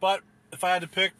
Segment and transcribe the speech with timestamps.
[0.00, 0.20] But
[0.52, 1.12] if I had to pick,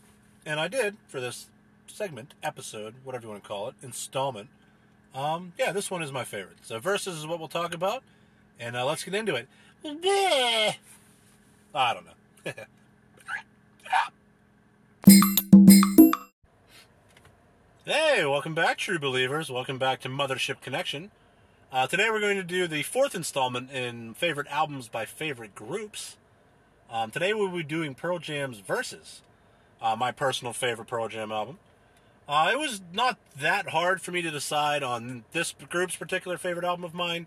[0.46, 1.48] and I did for this
[1.86, 4.48] segment, episode, whatever you want to call it, installment,
[5.14, 6.58] um, yeah, this one is my favorite.
[6.62, 8.02] So Versus is what we'll talk about,
[8.60, 9.48] and uh, let's get into it.
[11.74, 12.52] I don't know.
[17.88, 19.50] hey, welcome back, true believers.
[19.50, 21.10] Welcome back to Mothership Connection.
[21.72, 26.18] Uh, today we're going to do the fourth installment in favorite albums by favorite groups.
[26.90, 29.22] Um, today we'll be doing Pearl Jam's Versus,
[29.80, 31.60] uh, my personal favorite Pearl Jam album.
[32.28, 36.66] Uh, it was not that hard for me to decide on this group's particular favorite
[36.66, 37.26] album of mine,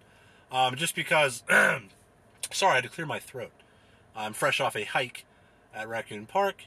[0.51, 1.41] um, just because.
[2.51, 3.51] sorry, I had to clear my throat.
[4.15, 5.25] I'm fresh off a hike
[5.73, 6.65] at Raccoon Park.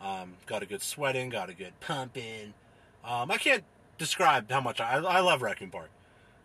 [0.00, 2.54] Um, got a good sweating, got a good pumping.
[3.04, 3.64] Um, I can't
[3.98, 5.90] describe how much I, I love Raccoon Park.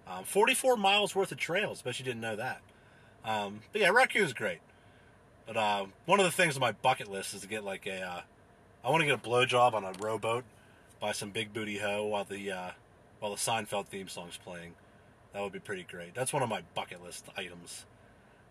[0.08, 1.82] Um, 44 miles worth of trails.
[1.82, 2.62] Bet you didn't know that.
[3.24, 4.60] Um, but yeah, Raccoon's great.
[5.46, 8.02] But uh, one of the things on my bucket list is to get like a.
[8.02, 8.22] Uh,
[8.84, 10.44] I want to get a blowjob on a rowboat
[11.00, 12.72] by some big booty hoe while the uh,
[13.20, 14.74] while the Seinfeld theme song's playing.
[15.34, 16.16] That would be pretty great.
[16.16, 17.86] That's one of my bucket list items.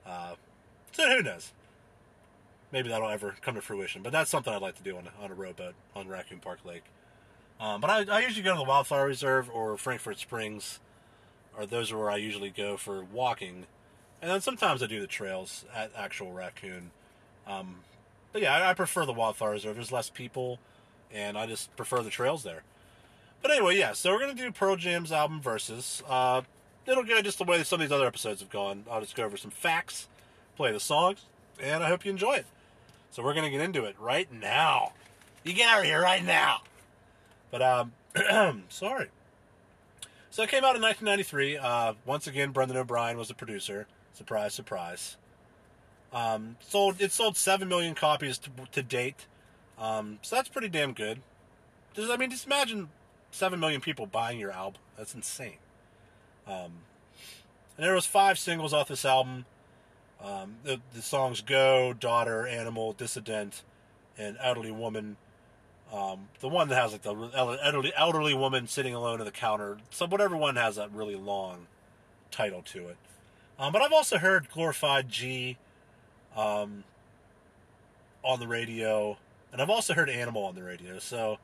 [0.07, 0.35] Uh,
[0.93, 1.53] so who knows?
[2.71, 4.03] Maybe that'll ever come to fruition.
[4.03, 6.61] But that's something I'd like to do on a, on a rowboat on Raccoon Park
[6.65, 6.85] Lake.
[7.61, 10.79] Um, but I, I usually go to the Wildflower Reserve or Frankfort Springs,
[11.57, 13.67] or those are where I usually go for walking.
[14.23, 16.91] And then sometimes I do the trails at actual Raccoon.
[17.47, 17.77] Um,
[18.33, 19.75] but yeah, I, I prefer the Wildflower Reserve.
[19.77, 20.59] There's less people,
[21.13, 22.63] and I just prefer the trails there.
[23.43, 26.03] But anyway, yeah, so we're going to do Pearl Jam's album Versus.
[26.09, 26.43] Uh,
[26.87, 28.85] it'll go just the way some of these other episodes have gone.
[28.91, 30.09] I'll just go over some facts,
[30.57, 31.25] play the songs,
[31.61, 32.47] and I hope you enjoy it.
[33.11, 34.93] So we're going to get into it right now.
[35.45, 36.63] You get out of here right now.
[37.51, 37.93] But, um,
[38.69, 39.09] sorry.
[40.31, 41.57] So it came out in 1993.
[41.57, 43.87] Uh, once again, Brendan O'Brien was the producer.
[44.13, 45.17] Surprise, surprise.
[46.13, 49.27] Um, sold it sold seven million copies to, to date.
[49.79, 51.21] Um, so that's pretty damn good.
[51.95, 52.89] Just, I mean, just imagine
[53.31, 54.81] seven million people buying your album.
[54.97, 55.59] That's insane.
[56.47, 56.73] Um,
[57.77, 59.45] and there was five singles off this album.
[60.23, 63.63] Um, the, the songs "Go," "Daughter," "Animal," "Dissident,"
[64.17, 65.17] and "Elderly Woman."
[65.93, 69.79] Um, the one that has like the elderly elderly woman sitting alone at the counter.
[69.91, 71.67] So whatever one has that really long
[72.31, 72.97] title to it.
[73.59, 75.57] Um, but I've also heard "Glorified G"
[76.37, 76.85] um,
[78.23, 79.17] on the radio,
[79.51, 80.99] and I've also heard "Animal" on the radio.
[80.99, 81.39] So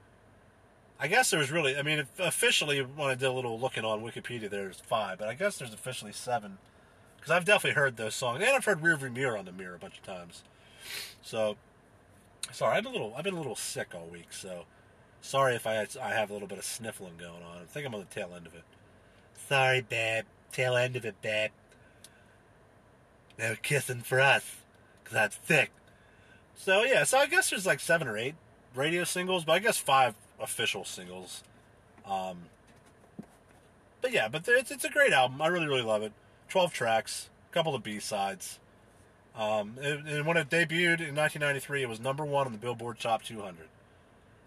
[1.00, 4.02] I guess there was really, I mean, officially when I did a little looking on
[4.02, 6.58] Wikipedia, there's five, but I guess there's officially seven
[7.16, 9.78] because I've definitely heard those songs, and I've heard "Rearview Mirror" on the mirror a
[9.78, 10.42] bunch of times.
[11.22, 11.56] So
[12.52, 13.14] Sorry, I'm a little.
[13.16, 14.64] I've been a little sick all week, so
[15.20, 17.58] sorry if I had, I have a little bit of sniffling going on.
[17.62, 18.64] I think I'm on the tail end of it.
[19.48, 20.24] Sorry, babe.
[20.52, 21.50] Tail end of it, babe.
[23.38, 24.56] No kissing for us,
[25.04, 25.70] cause I'm sick.
[26.54, 28.36] So yeah, so I guess there's like seven or eight
[28.74, 31.42] radio singles, but I guess five official singles.
[32.06, 32.44] Um,
[34.00, 35.42] but yeah, but it's it's a great album.
[35.42, 36.12] I really really love it.
[36.48, 38.60] Twelve tracks, a couple of B sides.
[39.36, 43.00] Um, and, and when it debuted in 1993, it was number one on the Billboard
[43.00, 43.66] Top 200.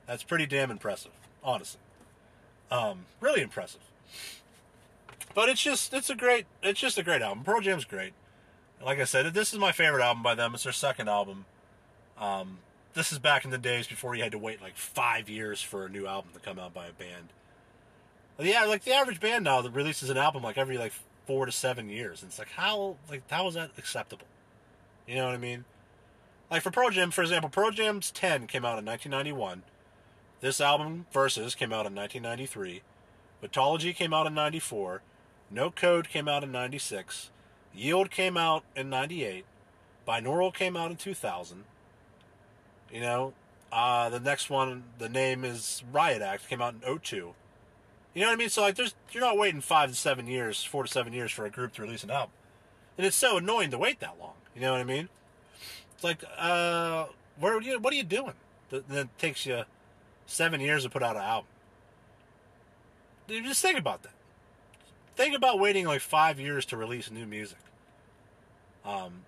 [0.06, 1.12] That's pretty damn impressive,
[1.44, 1.82] honestly.
[2.72, 3.82] Um, really impressive.
[5.34, 7.44] But it's just, it's a great, it's just a great album.
[7.44, 8.14] Pearl Jam's great.
[8.84, 10.54] Like I said, this is my favorite album by them.
[10.54, 11.46] It's their second album.
[12.18, 12.60] Um,
[12.94, 15.86] this is back in the days before you had to wait like five years for
[15.86, 17.30] a new album to come out by a band.
[18.40, 20.94] Yeah, like the average band now that releases an album like every like
[21.26, 22.22] four to seven years.
[22.22, 24.26] And it's like how like how is that acceptable?
[25.08, 25.66] You know what I mean?
[26.52, 29.64] Like for Pearl Jam, for example, Pearl Jam's 10 came out in 1991.
[30.40, 32.82] This album, Versus, came out in 1993.
[33.42, 35.02] Vitalogy came out in 94.
[35.50, 37.32] No Code came out in 96.
[37.74, 39.46] Yield came out in 98.
[40.08, 41.64] Binaural came out in 2000.
[42.92, 43.34] You know,
[43.72, 47.34] uh, the next one, the name is Riot Act, came out in 02.
[48.14, 48.50] You know what I mean?
[48.50, 51.46] So like, there's you're not waiting five to seven years, four to seven years for
[51.46, 52.32] a group to release an album,
[52.98, 54.34] and it's so annoying to wait that long.
[54.58, 55.08] You know what I mean?
[55.94, 57.06] It's like, uh,
[57.40, 58.34] what are you, what are you doing?
[58.72, 59.66] That takes you
[60.26, 61.48] seven years to put out an album.
[63.30, 64.14] Just think about that.
[65.16, 67.60] think about waiting like five years to release new music.
[68.84, 69.26] Um,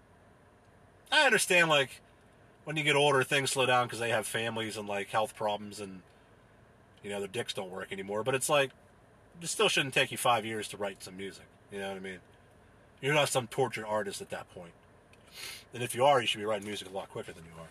[1.12, 2.02] I understand like
[2.64, 5.80] when you get older, things slow down because they have families and like health problems
[5.80, 6.02] and
[7.04, 8.24] you know their dicks don't work anymore.
[8.24, 8.72] But it's like
[9.42, 11.46] it still shouldn't take you five years to write some music.
[11.72, 12.20] You know what I mean?
[13.02, 14.72] You're not some tortured artist at that point.
[15.74, 17.68] And if you are, you should be writing music a lot quicker than you are.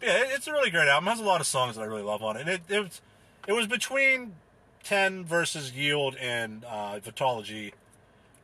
[0.00, 1.08] But yeah, it's a really great album.
[1.08, 2.40] It has a lot of songs that I really love on it.
[2.40, 3.00] And it, it was
[3.46, 4.34] it was between
[4.82, 7.72] Ten versus Yield and uh, Vitalogy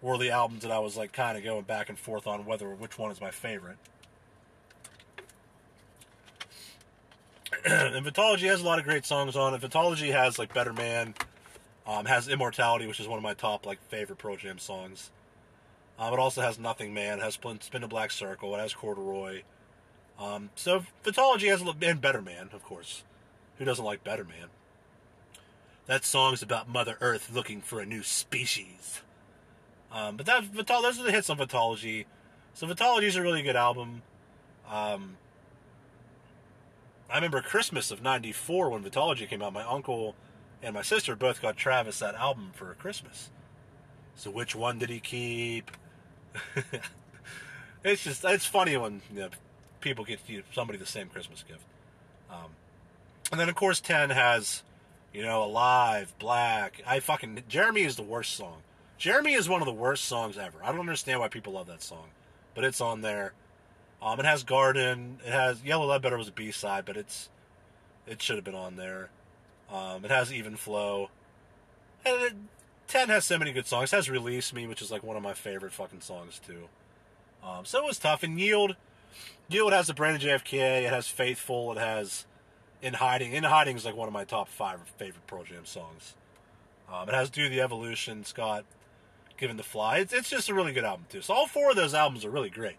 [0.03, 2.69] were the albums that I was like kind of going back and forth on whether
[2.71, 3.79] which one is my favorite.
[7.65, 9.61] and Vitalogy has a lot of great songs on it.
[9.61, 11.15] Vitalogy has like Better Man,
[11.87, 15.11] um, has Immortality, which is one of my top like favorite Pearl Jam songs.
[15.99, 19.43] Um, it also has Nothing Man, it has Spin, a Black Circle, it has Corduroy.
[20.19, 23.03] Um, so Vitalogy has a little, and Better Man, of course.
[23.59, 24.49] Who doesn't like Better Man?
[25.87, 29.01] That song's about Mother Earth looking for a new species.
[29.93, 32.05] Um, but that Vital, those are the hits on Vitalogy.
[32.55, 34.03] So Vitalogy is a really good album.
[34.69, 35.17] Um,
[37.09, 39.53] I remember Christmas of '94 when Vitalogy came out.
[39.53, 40.17] My uncle
[40.63, 43.31] and my sister both got Travis that album for Christmas.
[44.17, 45.71] So which one did he keep?
[47.85, 49.29] it's just it's funny when you know,
[49.81, 51.65] people get you somebody the same Christmas gift.
[52.31, 52.51] Um,
[53.31, 54.63] and then of course Ten has,
[55.13, 56.83] you know, Alive, Black.
[56.87, 58.59] I fucking Jeremy is the worst song.
[58.99, 60.59] Jeremy is one of the worst songs ever.
[60.63, 62.09] I don't understand why people love that song,
[62.55, 63.33] but it's on there.
[64.01, 65.19] Um, it has Garden.
[65.25, 67.29] It has Yellow Ledbetter was a B side, but it's
[68.07, 69.11] it should have been on there.
[69.71, 71.11] Um, it has Even Flow.
[72.05, 72.35] And it,
[72.87, 73.93] Ten has so many good songs.
[73.93, 76.69] It has Release Me, which is like one of my favorite fucking songs too.
[77.45, 78.23] Um, so it was tough.
[78.23, 78.77] And Yield,
[79.49, 80.85] Yield has the Brandon JFK.
[80.85, 81.73] It has Faithful.
[81.73, 82.27] It has
[82.83, 83.33] In Hiding.
[83.33, 86.15] In Hiding is like one of my top five favorite Pearl Jam songs.
[86.93, 88.25] Um, it has Do the Evolution.
[88.25, 88.65] Scott
[89.37, 89.99] Given the Fly.
[89.99, 91.21] It's, it's just a really good album too.
[91.21, 92.77] So all four of those albums are really great.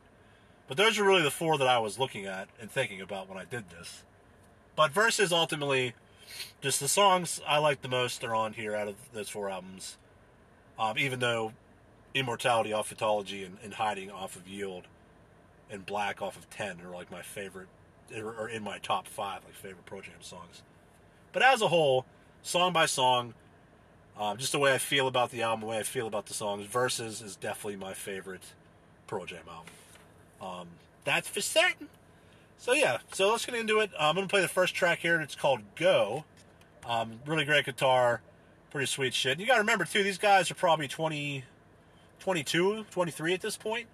[0.68, 3.38] But those are really the four that I was looking at and thinking about when
[3.38, 4.04] I did this.
[4.76, 5.94] But Versus ultimately,
[6.62, 9.98] just the songs I like the most are on here out of those four albums.
[10.80, 11.54] Um, even though
[12.14, 14.84] Immortality off Vitalogy and, and Hiding off of Yield
[15.70, 17.68] and Black off of Ten are like my favorite,
[18.16, 20.62] or in my top five like favorite Pearl Jam songs.
[21.34, 22.06] But as a whole,
[22.42, 23.34] song by song,
[24.18, 26.34] um, just the way I feel about the album, the way I feel about the
[26.34, 28.54] songs, Versus is definitely my favorite
[29.06, 29.74] Pearl Jam album.
[30.42, 30.68] Um,
[31.04, 31.90] that's for certain.
[32.58, 33.92] So yeah, so let's get into it.
[34.00, 35.22] I'm gonna play the first track here.
[35.22, 36.26] It's called "Go."
[36.86, 38.22] Um, really great guitar,
[38.72, 39.34] pretty sweet shit.
[39.34, 41.44] And you gotta remember too, these guys are probably 20,
[42.20, 43.88] 22, 23 at this point,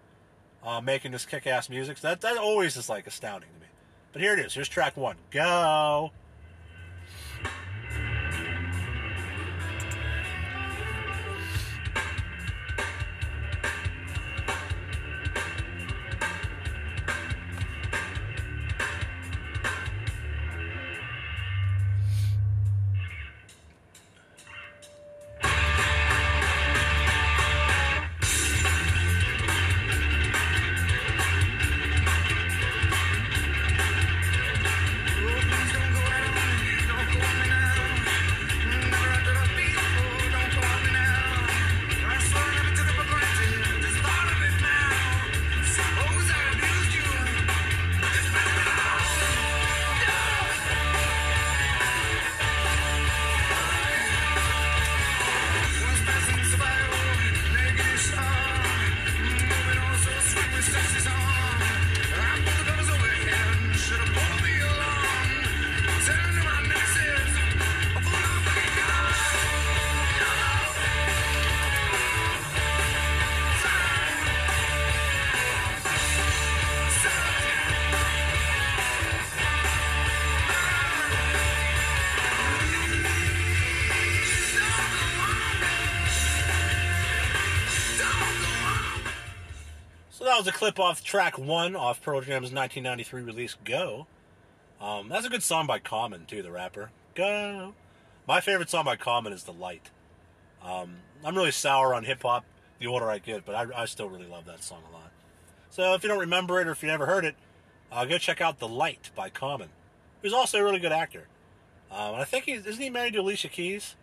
[0.64, 1.98] uh, making this kick-ass music.
[1.98, 3.68] So that that always is like astounding to me.
[4.12, 4.54] But here it is.
[4.54, 5.18] Here's track one.
[5.32, 6.12] Go.
[90.44, 94.08] Was a clip off track one off Pearl Jam's 1993 release, Go.
[94.82, 96.92] Um, that's a good song by Common, too, the rapper.
[97.16, 97.74] Go.
[98.28, 99.90] My favorite song by Common is The Light.
[100.62, 102.44] Um, I'm really sour on hip hop
[102.80, 105.12] the older I get, but I, I, still really love that song a lot.
[105.70, 107.36] So if you don't remember it or if you never heard it,
[107.90, 109.70] uh, go check out The Light by Common,
[110.22, 111.28] who's also a really good actor.
[111.90, 113.96] Um, I think he's, isn't he married to Alicia Keys?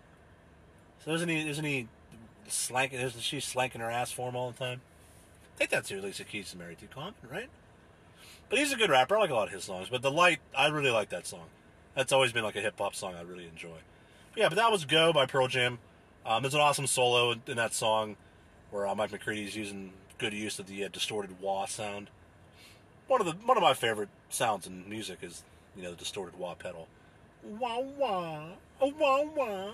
[1.05, 1.89] So isn't he, isn't he
[2.49, 4.81] slanking, isn't she slanking her ass for him all the time?
[5.61, 7.51] I think that's who Alicia Keys is married to, Common, right?
[8.49, 9.19] But he's a good rapper.
[9.19, 9.89] I like a lot of his songs.
[9.91, 11.45] But The Light, I really like that song.
[11.95, 13.77] That's always been like a hip hop song I really enjoy.
[14.33, 15.79] But yeah, but that was Go by Pearl Jam.
[16.25, 18.17] Um, there's an awesome solo in, in that song
[18.71, 22.09] where uh, Mike McCready's using good use of the uh, distorted wah sound.
[23.07, 25.43] One of the one of my favorite sounds in music is
[25.77, 26.89] you know the distorted wah pedal.
[27.43, 28.45] Wah wah,
[28.81, 29.71] oh wah wah.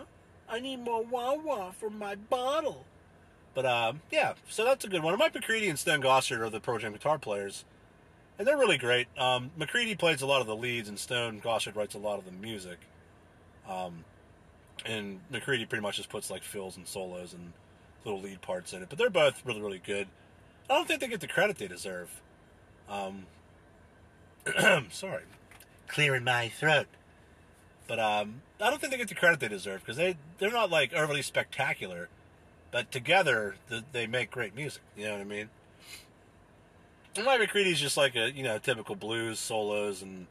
[0.49, 2.85] I need more wah wah for my bottle.
[3.57, 5.19] But um, yeah, so that's a good one.
[5.19, 7.65] Mike McCready and Stone Gossard are the Pearl Jam guitar players,
[8.39, 9.09] and they're really great.
[9.17, 12.27] Um, McCready plays a lot of the leads, and Stone Gossard writes a lot of
[12.27, 12.77] the music.
[13.67, 14.05] Um,
[14.85, 17.55] and McCready pretty much just puts like fills and solos and
[18.05, 18.91] little lead parts in it.
[18.91, 20.07] But they're both really, really good.
[20.69, 22.11] I don't think they get the credit they deserve.
[22.91, 23.25] Um,
[24.91, 25.23] sorry,
[25.89, 26.89] clearing my throat.
[27.89, 30.69] But um, I don't think they get the credit they deserve because they they're not
[30.69, 32.11] like overly spectacular,
[32.77, 34.83] but together th- they make great music.
[34.99, 35.49] You know what I mean?
[37.17, 40.27] And Mike McCready's just like a you know typical blues solos and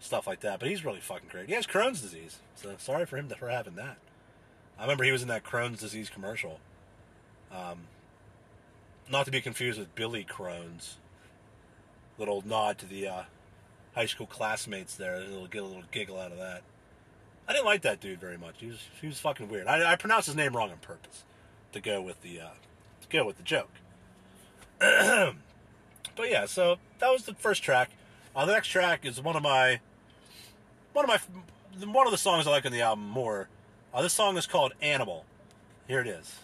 [0.00, 0.58] stuff like that.
[0.58, 1.48] But he's really fucking great.
[1.48, 3.98] He has Crohn's disease, so sorry for him for having that.
[4.78, 6.60] I remember he was in that Crohn's disease commercial.
[7.54, 7.80] Um,
[9.10, 10.96] not to be confused with Billy Crohn's.
[12.16, 13.22] Little nod to the uh,
[13.94, 15.20] high school classmates there.
[15.20, 16.62] They'll get a little giggle out of that.
[17.46, 18.54] I didn't like that dude very much.
[18.60, 19.66] He was he was fucking weird.
[19.66, 21.24] I, I pronounced his name wrong on purpose
[21.72, 22.48] to go with the uh,
[23.00, 23.70] to go with the joke.
[24.78, 25.36] but
[26.30, 27.90] yeah, so that was the first track.
[28.34, 29.80] Uh, the next track is one of my
[30.92, 33.48] one of my one of the songs I like on the album more.
[33.94, 35.24] Uh, this song is called Animal.
[35.86, 36.38] Here it is.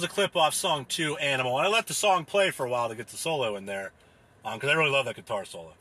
[0.00, 1.58] Was a clip off song two, Animal.
[1.58, 3.92] And I let the song play for a while to get the solo in there
[4.42, 5.74] because um, I really love that guitar solo.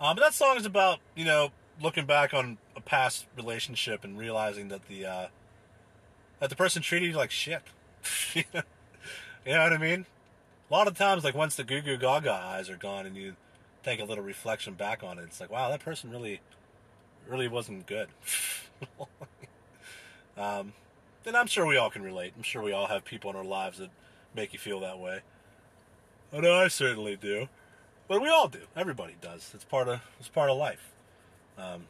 [0.00, 4.18] Um, but that song is about, you know, looking back on a past relationship and
[4.18, 5.26] realizing that the uh,
[6.40, 7.62] that the person treated you like shit.
[8.34, 10.04] you know what I mean?
[10.68, 13.36] A lot of times, like once the goo goo gaga eyes are gone and you
[13.84, 16.40] take a little reflection back on it, it's like, wow, that person really,
[17.28, 18.08] really wasn't good.
[20.36, 20.72] um,
[21.26, 22.32] and I'm sure we all can relate.
[22.36, 23.90] I'm sure we all have people in our lives that
[24.34, 25.20] make you feel that way.
[26.32, 27.48] I know I certainly do,
[28.08, 28.60] but we all do.
[28.76, 29.52] Everybody does.
[29.54, 30.92] It's part of it's part of life.
[31.56, 31.84] Um,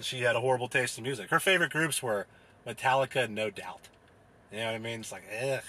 [0.00, 1.30] she had a horrible taste in music.
[1.30, 2.26] Her favorite groups were
[2.66, 3.88] Metallica and No Doubt.
[4.52, 5.00] You know what I mean?
[5.00, 5.62] It's like, ugh.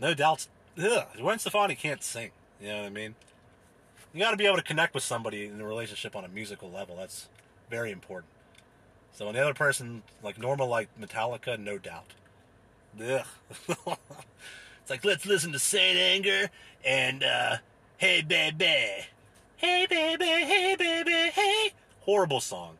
[0.00, 1.06] No Doubt's, ugh.
[1.16, 2.30] Gwen Stefani can't sing.
[2.60, 3.14] You know what I mean?
[4.12, 6.70] You got to be able to connect with somebody in a relationship on a musical
[6.70, 6.96] level.
[6.96, 7.28] That's
[7.70, 8.31] very important.
[9.12, 12.12] So when the other person like normal like Metallica, no doubt.
[13.00, 13.26] Ugh.
[13.68, 16.50] it's like let's listen to Saint Anger
[16.84, 17.56] and uh,
[17.98, 19.06] Hey Baby,
[19.56, 21.72] Hey Baby, Hey Baby, Hey.
[22.00, 22.78] Horrible song.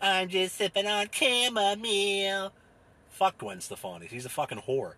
[0.00, 2.52] I'm just sipping on chamomile.
[3.10, 4.08] Fuck Gwen Stefani.
[4.08, 4.94] She's a fucking whore.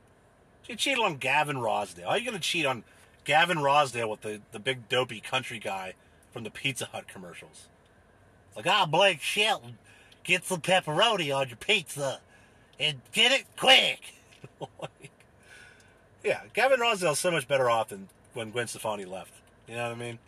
[0.62, 2.04] She cheated on Gavin Rossdale.
[2.04, 2.84] How are you gonna cheat on
[3.24, 5.94] Gavin Rossdale with the, the big dopey country guy
[6.32, 7.68] from the Pizza Hut commercials?
[8.48, 9.78] It's like, ah, Blake Shelton,
[10.24, 12.20] get some pepperoni on your pizza
[12.80, 14.14] and get it quick.
[14.60, 15.10] like,
[16.24, 19.32] yeah, Gavin Rossdale's so much better off than when Gwen Stefani left.
[19.68, 20.18] You know what I mean?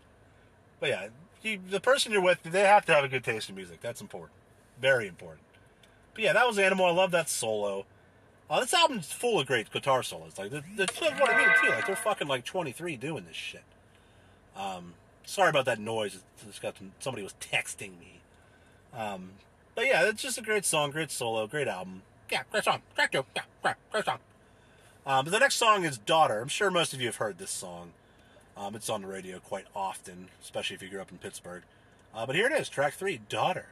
[0.79, 1.09] But yeah,
[1.43, 3.81] you, the person you're with, they have to have a good taste in music.
[3.81, 4.33] That's important.
[4.81, 5.43] Very important.
[6.15, 6.87] But yeah, that was Animal.
[6.87, 7.87] I love that solo.
[8.49, 10.39] Uh, this album's full of great guitar solos.
[10.39, 11.71] Like, that's what I mean too.
[11.71, 13.65] Like, they're fucking like 23 doing this shit.
[14.57, 16.21] Um, sorry about that noise.
[16.47, 18.21] It's got some, somebody was texting me.
[18.95, 19.31] Um,
[19.77, 22.03] but yeah, it's just a great song, great solo, great album.
[22.33, 22.83] Yeah, great song.
[22.97, 24.19] Great, yeah, great, great song.
[25.07, 26.41] Um, but the next song is Daughter.
[26.41, 27.93] I'm sure most of you have heard this song.
[28.57, 31.63] Um, it's on the radio quite often, especially if you grew up in Pittsburgh.
[32.13, 33.67] Uh, but here it is, track three, Daughter.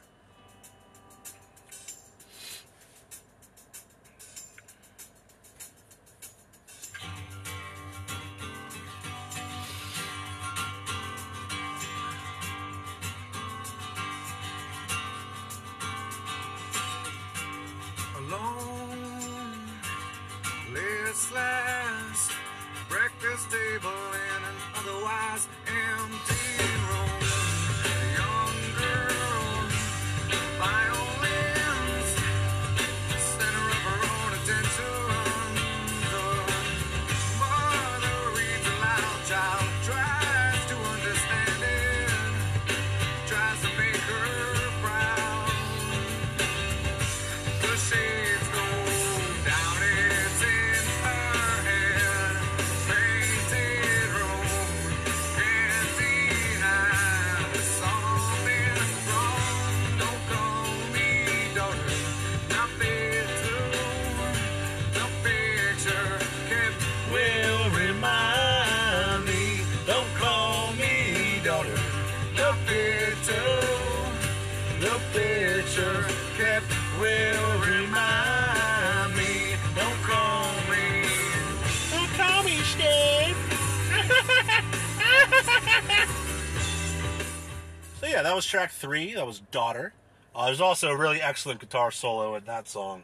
[88.85, 89.15] Three.
[89.15, 89.95] That was Daughter.
[90.37, 93.03] Uh, there's also a really excellent guitar solo in that song.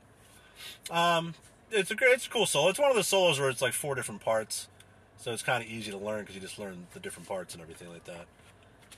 [0.91, 1.35] Um,
[1.71, 2.69] it's a great, it's a cool solo.
[2.69, 4.69] It's one of the solos where it's like four different parts,
[5.17, 7.63] so it's kind of easy to learn because you just learn the different parts and
[7.63, 8.27] everything like that.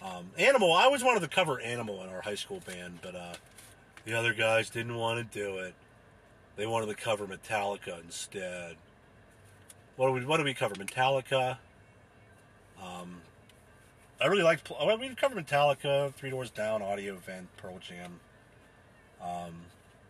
[0.03, 3.35] Um, Animal, I always wanted to cover Animal in our high school band, but uh,
[4.05, 5.75] the other guys didn't want to do it.
[6.57, 8.77] They wanted to cover Metallica instead.
[9.97, 10.75] What do we What do we cover?
[10.75, 11.59] Metallica.
[12.83, 13.21] Um,
[14.23, 14.71] I really liked.
[14.71, 18.21] Well, we covered Metallica, Three Doors Down, Audio Event, Pearl Jam.
[19.21, 19.63] Um,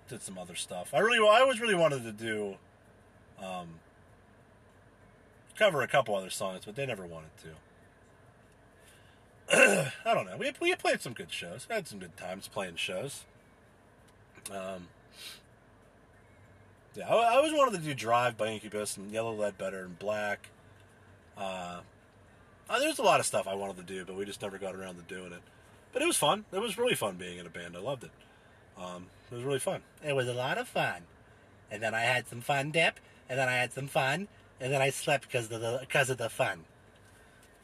[0.09, 0.93] did some other stuff.
[0.93, 2.57] I really, I always really wanted to do,
[3.43, 3.81] um,
[5.57, 7.31] cover a couple other songs, but they never wanted
[9.49, 9.93] to.
[10.05, 10.37] I don't know.
[10.37, 11.67] We we played some good shows.
[11.71, 13.25] Had some good times playing shows.
[14.51, 14.89] Um,
[16.95, 20.51] yeah, I, I always wanted to do Drive by Incubus and Yellow Ledbetter and Black.
[21.37, 21.81] Uh,
[22.73, 24.75] uh, there's a lot of stuff I wanted to do, but we just never got
[24.75, 25.43] around to doing it.
[25.93, 26.47] But it was fun.
[26.53, 27.77] It was really fun being in a band.
[27.77, 28.11] I loved it.
[28.79, 29.83] Um, it was really fun.
[30.03, 31.03] It was a lot of fun.
[31.71, 34.81] And then I had some fun dip, and then I had some fun, and then
[34.81, 36.65] I slept because of the because of the fun.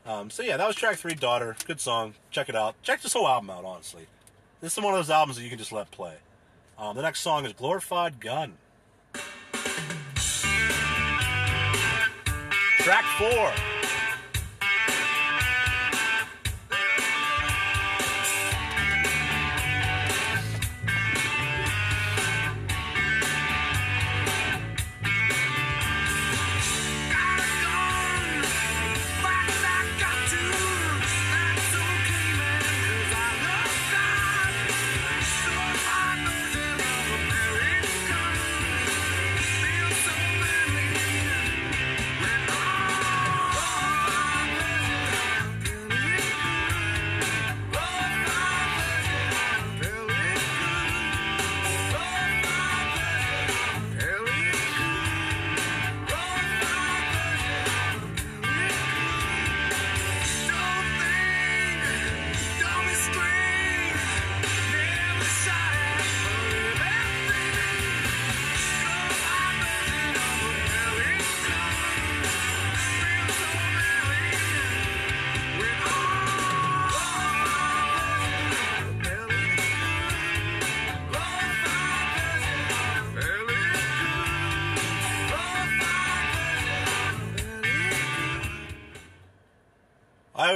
[0.05, 1.57] Um, so yeah, that was track three, Daughter.
[1.66, 2.14] Good song.
[2.31, 2.75] Check it out.
[2.83, 3.64] Check this whole album out.
[3.64, 4.07] Honestly,
[4.61, 6.16] this is one of those albums that you can just let play.
[6.79, 8.55] Um, the next song is Glorified Gun.
[12.79, 13.77] Track four.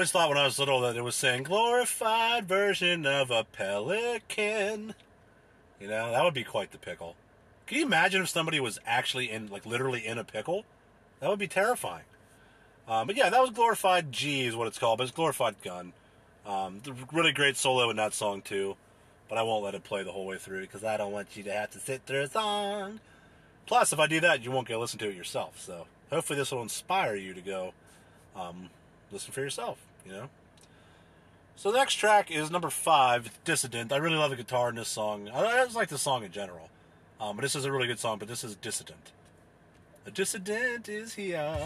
[0.03, 4.97] Always thought when I was little that it was saying glorified version of a pelican.
[5.81, 7.15] You know, that would be quite the pickle.
[7.69, 10.65] Can you imagine if somebody was actually in, like, literally in a pickle?
[11.21, 12.03] That would be terrifying.
[12.89, 15.93] Um, but yeah, that was glorified G is what it's called, but it's glorified gun.
[16.45, 18.75] Um, really great solo in that song too,
[19.29, 21.45] but I won't let it play the whole way through because I don't want you
[21.45, 22.99] to have to sit through a song.
[23.67, 25.61] Plus, if I do that, you won't get to listen to it yourself.
[25.61, 27.73] So hopefully, this will inspire you to go
[28.35, 28.69] um,
[29.13, 29.79] listen for yourself.
[30.07, 30.29] You know.
[31.57, 33.93] So the next track is number five, Dissident.
[33.93, 35.29] I really love the guitar in this song.
[35.29, 36.71] I, just like the song in general.
[37.21, 39.13] Um, but this is a really good song, but this is Dissident.
[40.05, 41.57] A dissident is here.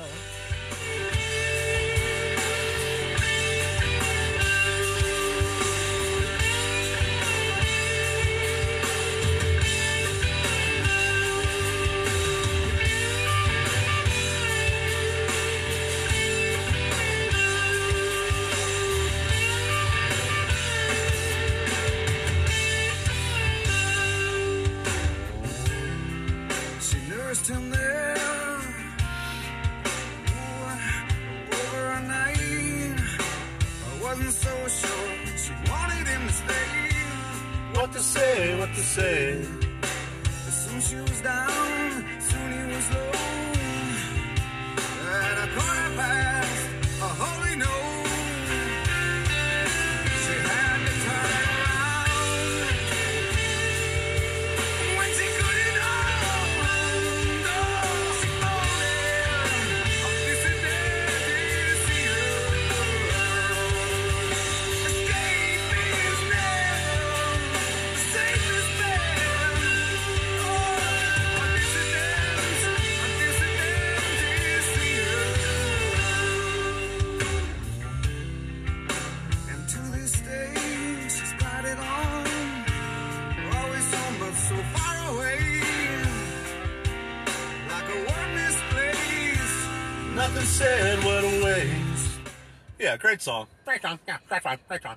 [93.16, 93.46] Great song.
[93.64, 93.98] Great song.
[94.06, 94.58] Yeah, great song.
[94.68, 94.96] Great song.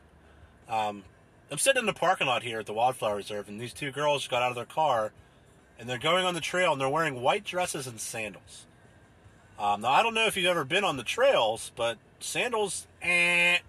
[0.68, 1.04] Um,
[1.50, 4.28] I'm sitting in the parking lot here at the Wildflower Reserve, and these two girls
[4.28, 5.14] got out of their car,
[5.80, 8.66] and they're going on the trail, and they're wearing white dresses and sandals.
[9.58, 13.60] Um, now, I don't know if you've ever been on the trails, but sandals, eh,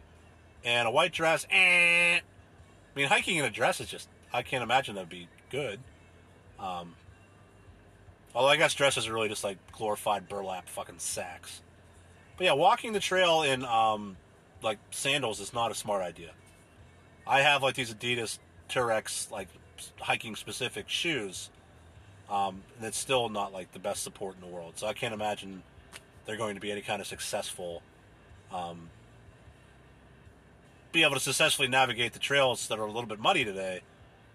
[0.65, 2.17] and a white dress, eh.
[2.17, 2.23] I
[2.97, 5.79] mean, hiking in a dress is just, I can't imagine that'd be good.
[6.59, 6.97] Um,
[8.35, 11.63] although I guess dresses are really just like glorified burlap fucking sacks.
[12.37, 14.17] But yeah, walking the trail in um,
[14.63, 16.31] like sandals is not a smart idea.
[17.27, 19.49] I have like these Adidas Terrex like
[19.99, 21.51] hiking specific shoes,
[22.29, 24.75] um, and it's still not like the best support in the world.
[24.77, 25.63] So I can't imagine
[26.27, 27.83] they're going to be any kind of successful,
[28.53, 28.91] um,
[30.93, 33.81] be able to successfully navigate the trails that are a little bit muddy today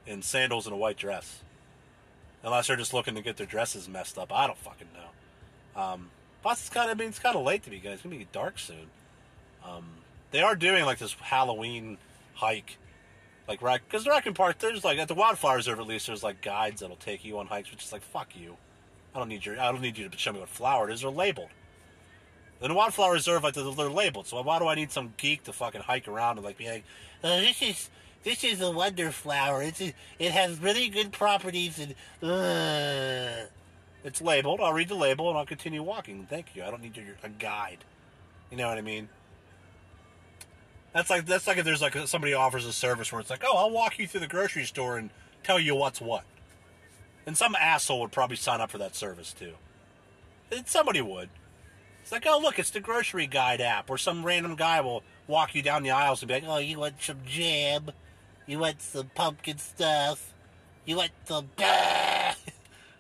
[0.06, 1.42] in sandals and a white dress.
[2.44, 4.32] Unless they're just looking to get their dresses messed up.
[4.32, 5.82] I don't fucking know.
[5.82, 6.12] Um,
[6.44, 7.94] plus, it's kind of, I mean, it's kind of late to be guys.
[7.94, 8.88] It's gonna be dark soon.
[9.64, 9.86] Um,
[10.32, 11.98] they are doing like this Halloween
[12.34, 12.78] hike,
[13.48, 14.60] like right because the Raccoon Park.
[14.60, 16.08] There's like at the Wildflower Reserve at least.
[16.08, 18.58] There's like guides that'll take you on hikes, which is like fuck you.
[19.14, 19.60] I don't need your.
[19.60, 21.02] I don't need you to show me what flower it is.
[21.02, 21.50] They're labeled.
[22.62, 24.28] In the Wildflower Reserve, like they're, they're labeled.
[24.28, 26.84] So why do I need some geek to fucking hike around and like be like,
[27.24, 27.90] oh, this is
[28.24, 29.62] this is a wonder flower.
[29.62, 31.96] It's a, it has really good properties and.
[32.22, 33.48] Uh.
[34.06, 34.62] It's labeled.
[34.62, 36.28] I'll read the label and I'll continue walking.
[36.30, 36.64] Thank you.
[36.64, 37.80] I don't need your, a guide.
[38.52, 39.10] You know what I mean?
[40.96, 43.58] That's like that's like if there's like somebody offers a service where it's like, oh,
[43.58, 45.10] I'll walk you through the grocery store and
[45.44, 46.24] tell you what's what.
[47.26, 49.56] And some asshole would probably sign up for that service too.
[50.50, 51.28] And somebody would.
[52.02, 55.54] It's like, oh look, it's the grocery guide app, where some random guy will walk
[55.54, 57.92] you down the aisles and be like, oh, you want some jam?
[58.46, 60.34] You want some pumpkin stuff?
[60.86, 61.50] You want some?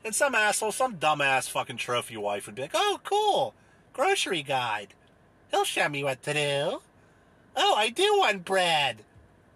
[0.03, 3.55] And some asshole, some dumbass fucking trophy wife would be like, oh, cool,
[3.91, 4.93] grocery guide.
[5.49, 6.81] He'll show me what to do.
[7.55, 9.03] Oh, I do want bread.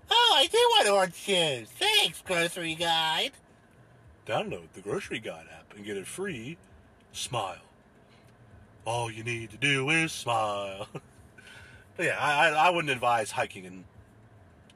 [0.10, 1.70] Oh, I do want orange shoes.
[1.70, 3.32] Thanks, grocery guide.
[4.26, 6.58] Download the grocery guide app and get it free.
[7.12, 7.58] Smile.
[8.86, 10.88] All you need to do is smile.
[11.98, 13.84] but yeah, I, I wouldn't advise hiking in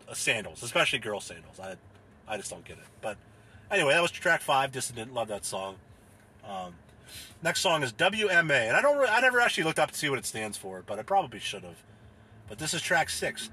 [0.08, 1.60] uh, sandals, especially girl sandals.
[1.60, 1.76] I
[2.28, 2.84] I just don't get it.
[3.02, 3.18] But
[3.72, 4.72] anyway, that was track five.
[4.72, 5.76] Dissident, love that song.
[6.48, 6.74] Um,
[7.42, 8.98] next song is WMA, and I don't.
[8.98, 11.40] re- I never actually looked up to see what it stands for, but I probably
[11.40, 11.78] should have.
[12.48, 13.50] But this is track six.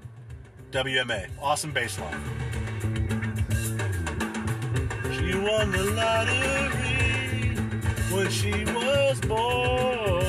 [0.71, 2.21] WMA, awesome bass line.
[5.13, 7.55] She won the lottery
[8.11, 10.20] when she was born.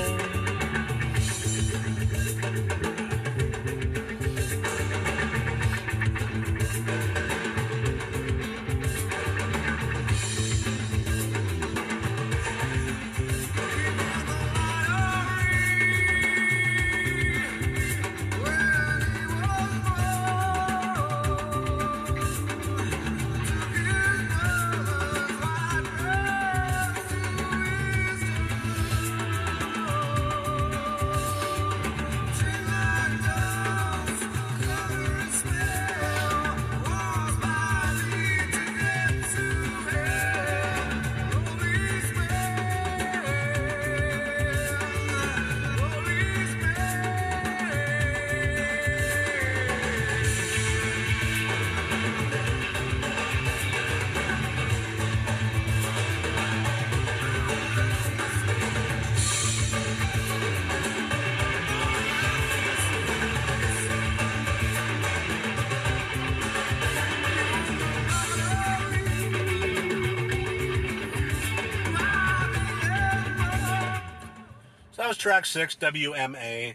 [75.22, 76.74] Track six, WMA.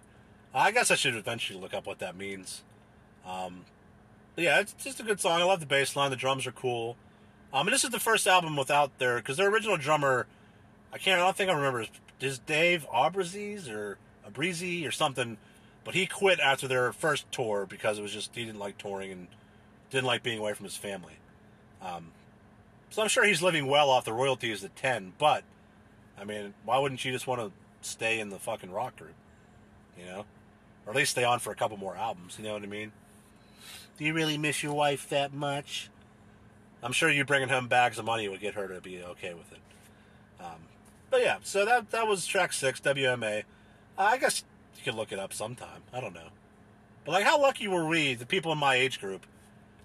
[0.53, 2.63] I guess I should eventually look up what that means.
[3.25, 3.65] Um,
[4.37, 5.41] yeah, it's just a good song.
[5.41, 6.11] I love the bass line.
[6.11, 6.95] The drums are cool.
[7.51, 10.27] Um, and this is the first album without their because their original drummer,
[10.93, 11.19] I can't.
[11.19, 11.85] I don't think I remember.
[12.21, 15.37] Is Dave Abruzzi or Abrizi or something?
[15.83, 19.11] But he quit after their first tour because it was just he didn't like touring
[19.11, 19.27] and
[19.89, 21.17] didn't like being away from his family.
[21.81, 22.11] Um,
[22.89, 25.13] so I'm sure he's living well off the royalties at ten.
[25.17, 25.43] But
[26.19, 29.15] I mean, why wouldn't you just want to stay in the fucking rock group?
[29.97, 30.25] You know,
[30.85, 32.35] or at least stay on for a couple more albums.
[32.37, 32.91] You know what I mean?
[33.97, 35.89] Do you really miss your wife that much?
[36.83, 39.51] I'm sure you bringing home bags of money would get her to be okay with
[39.51, 39.59] it.
[40.39, 40.61] Um,
[41.09, 43.43] but yeah, so that that was track six, WMA.
[43.97, 44.43] I guess
[44.77, 45.81] you could look it up sometime.
[45.91, 46.29] I don't know.
[47.05, 49.25] But like, how lucky were we, the people in my age group,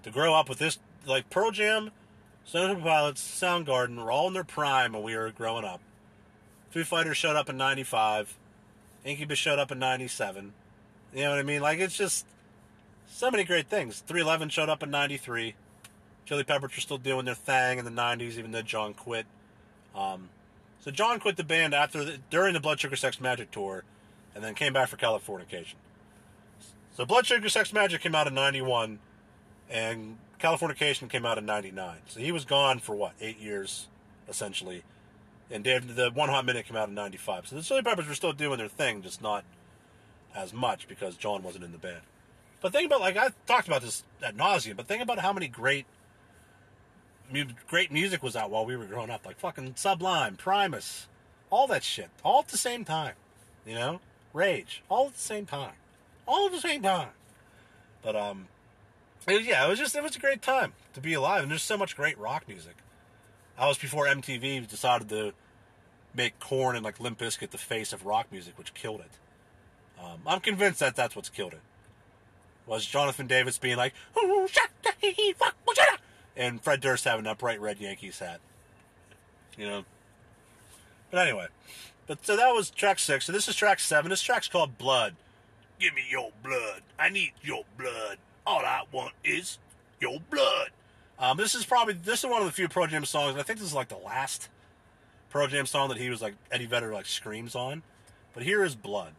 [0.03, 0.77] to grow up with this?
[1.05, 1.91] Like Pearl Jam,
[2.45, 5.81] Stone Temple Pilots, Soundgarden were all in their prime when we were growing up.
[6.73, 8.35] Foo Fighters showed up in '95.
[9.05, 10.53] Incubus showed up in '97.
[11.13, 11.61] You know what I mean?
[11.61, 12.25] Like it's just
[13.07, 13.99] so many great things.
[13.99, 15.53] 311 showed up in '93.
[16.25, 19.27] Chili Peppers were still doing their thing in the '90s, even though John quit.
[19.93, 20.29] Um,
[20.79, 23.83] so John quit the band after the, during the Blood Sugar Sex Magik tour,
[24.33, 25.75] and then came back for Californication.
[26.97, 28.97] So Blood Sugar Sex Magik came out in '91,
[29.69, 31.97] and Californication came out in '99.
[32.07, 33.89] So he was gone for what eight years,
[34.27, 34.83] essentially.
[35.53, 37.47] And Dave, the One Hot Minute came out in '95.
[37.47, 39.45] So the Chili Peppers were still doing their thing, just not
[40.35, 42.01] as much because John wasn't in the band.
[42.59, 44.75] But think about like I talked about this at nauseum.
[44.75, 45.85] But think about how many great
[47.67, 51.07] great music was out while we were growing up, like fucking Sublime, Primus,
[51.49, 53.13] all that shit, all at the same time.
[53.65, 53.99] You know,
[54.33, 55.73] Rage, all at the same time,
[56.27, 57.09] all at the same time.
[58.01, 58.47] But um,
[59.27, 61.51] it was- yeah, it was just it was a great time to be alive, and
[61.51, 62.75] there's so much great rock music.
[63.57, 65.33] I was before MTV decided to
[66.15, 69.11] make Korn and like Limp Bizkit the face of rock music, which killed it.
[70.03, 71.61] Um, I'm convinced that that's what's killed it.
[72.65, 73.93] Was Jonathan Davis being like,
[76.35, 78.39] and Fred Durst having that bright red Yankees hat.
[79.57, 79.85] You know.
[81.11, 81.47] But anyway,
[82.07, 83.25] but so that was track six.
[83.25, 84.09] So this is track seven.
[84.09, 85.15] This track's called Blood.
[85.79, 86.81] Give me your blood.
[86.97, 88.17] I need your blood.
[88.45, 89.59] All I want is
[89.99, 90.69] your blood.
[91.19, 93.37] Um, this is probably this is one of the few Pearl Jam songs.
[93.37, 94.49] I think this is like the last
[95.33, 97.81] Pearl Jam song that he was like Eddie Vedder like screams on.
[98.35, 99.13] But here is Blood.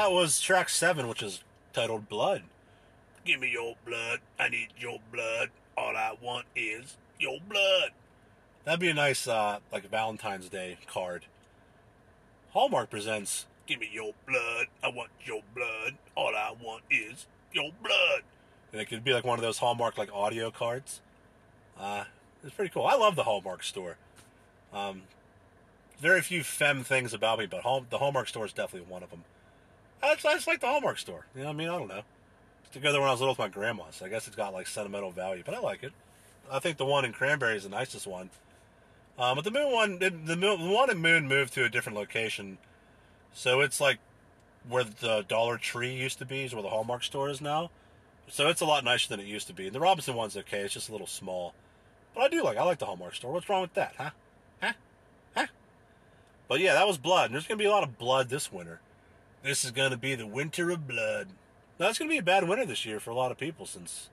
[0.00, 2.42] That was track seven, which is titled Blood.
[3.26, 4.20] Give me your blood.
[4.38, 5.50] I need your blood.
[5.76, 7.90] All I want is your blood.
[8.64, 11.26] That'd be a nice, uh, like Valentine's Day card.
[12.52, 14.66] Hallmark presents Give me your blood.
[14.82, 15.96] I want your blood.
[16.16, 18.22] All I want is your blood.
[18.72, 21.02] And it could be like one of those Hallmark like audio cards.
[21.78, 22.04] Uh,
[22.42, 22.86] it's pretty cool.
[22.86, 23.96] I love the Hallmark store.
[24.72, 25.02] Um,
[26.00, 29.10] very few femme things about me, but Hall- the Hallmark store is definitely one of
[29.10, 29.24] them.
[30.02, 31.26] I just, like the Hallmark store.
[31.34, 31.68] You know what I mean?
[31.68, 32.02] I don't know.
[32.62, 34.36] Used to go there when I was little with my grandma, so I guess it's
[34.36, 35.92] got like sentimental value, but I like it.
[36.50, 38.30] I think the one in Cranberry is the nicest one.
[39.18, 41.98] Um, but the Moon one, the, the the one in Moon moved to a different
[41.98, 42.58] location,
[43.34, 43.98] so it's like
[44.68, 47.70] where the Dollar Tree used to be is where the Hallmark store is now.
[48.28, 49.66] So it's a lot nicer than it used to be.
[49.66, 51.52] And the Robinson one's okay; it's just a little small.
[52.14, 52.56] But I do like.
[52.56, 53.32] I like the Hallmark store.
[53.32, 54.10] What's wrong with that, huh?
[54.62, 54.72] Huh?
[55.36, 55.46] Huh?
[56.48, 57.26] But yeah, that was blood.
[57.26, 58.80] And there's gonna be a lot of blood this winter.
[59.42, 61.28] This is gonna be the winter of blood.
[61.78, 64.10] Now, it's gonna be a bad winter this year for a lot of people since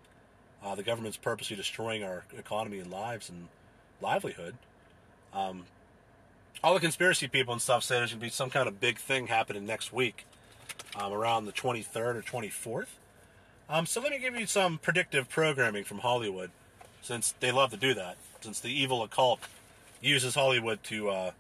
[0.63, 3.49] uh, the government's purposely destroying our economy and lives and
[4.01, 4.55] livelihood.
[5.33, 5.65] Um,
[6.63, 9.27] all the conspiracy people and stuff say there's gonna be some kind of big thing
[9.27, 10.25] happening next week,
[10.95, 12.87] um, around the 23rd or 24th.
[13.69, 16.51] Um, so let me give you some predictive programming from Hollywood,
[17.01, 18.15] since they love to do that.
[18.39, 19.41] Since the evil occult
[19.99, 21.31] uses Hollywood to, uh,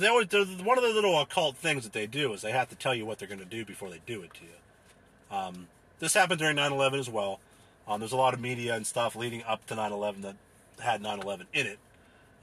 [0.00, 2.68] they always they're- one of the little occult things that they do is they have
[2.70, 5.36] to tell you what they're going to do before they do it to you.
[5.36, 7.40] Um, this happened during 9/11 as well.
[7.86, 10.36] Um, there's a lot of media and stuff leading up to 9/11 that
[10.80, 11.78] had 9/11 in it,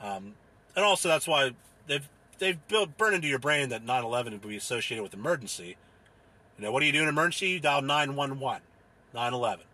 [0.01, 0.35] um,
[0.75, 1.51] and also that's why
[1.87, 2.07] they've
[2.37, 5.77] they've built burned into your brain that 9/11 would be associated with emergency.
[6.57, 7.49] You know, what do you do in emergency?
[7.49, 8.61] You dial 911,
[9.13, 9.65] 9/11.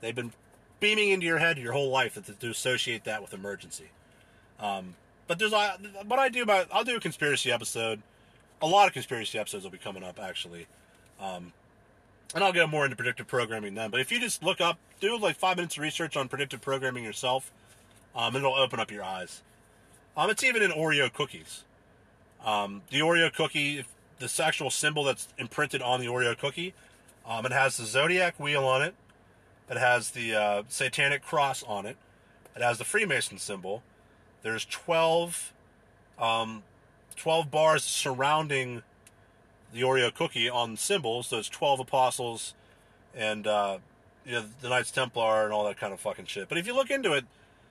[0.00, 0.32] They've been
[0.80, 3.90] beaming into your head your whole life that to associate that with emergency.
[4.58, 4.96] Um,
[5.26, 8.02] but there's a what I do about I'll do a conspiracy episode.
[8.60, 10.66] A lot of conspiracy episodes will be coming up actually.
[11.20, 11.52] Um,
[12.34, 13.90] and I'll get more into predictive programming then.
[13.90, 17.04] But if you just look up, do like five minutes of research on predictive programming
[17.04, 17.50] yourself,
[18.14, 19.42] um, it'll open up your eyes.
[20.16, 21.64] Um, it's even in Oreo cookies.
[22.44, 23.84] Um, the Oreo cookie,
[24.18, 26.74] this actual symbol that's imprinted on the Oreo cookie,
[27.26, 28.94] um, it has the zodiac wheel on it.
[29.70, 31.96] It has the uh, satanic cross on it.
[32.56, 33.82] It has the Freemason symbol.
[34.42, 35.52] There's 12,
[36.18, 36.62] um,
[37.16, 38.82] 12 bars surrounding
[39.72, 41.30] the Oreo cookie on symbols.
[41.30, 42.54] Those 12 apostles
[43.14, 43.78] and uh,
[44.24, 46.48] you know, the Knights Templar and all that kind of fucking shit.
[46.48, 47.24] But if you look into it,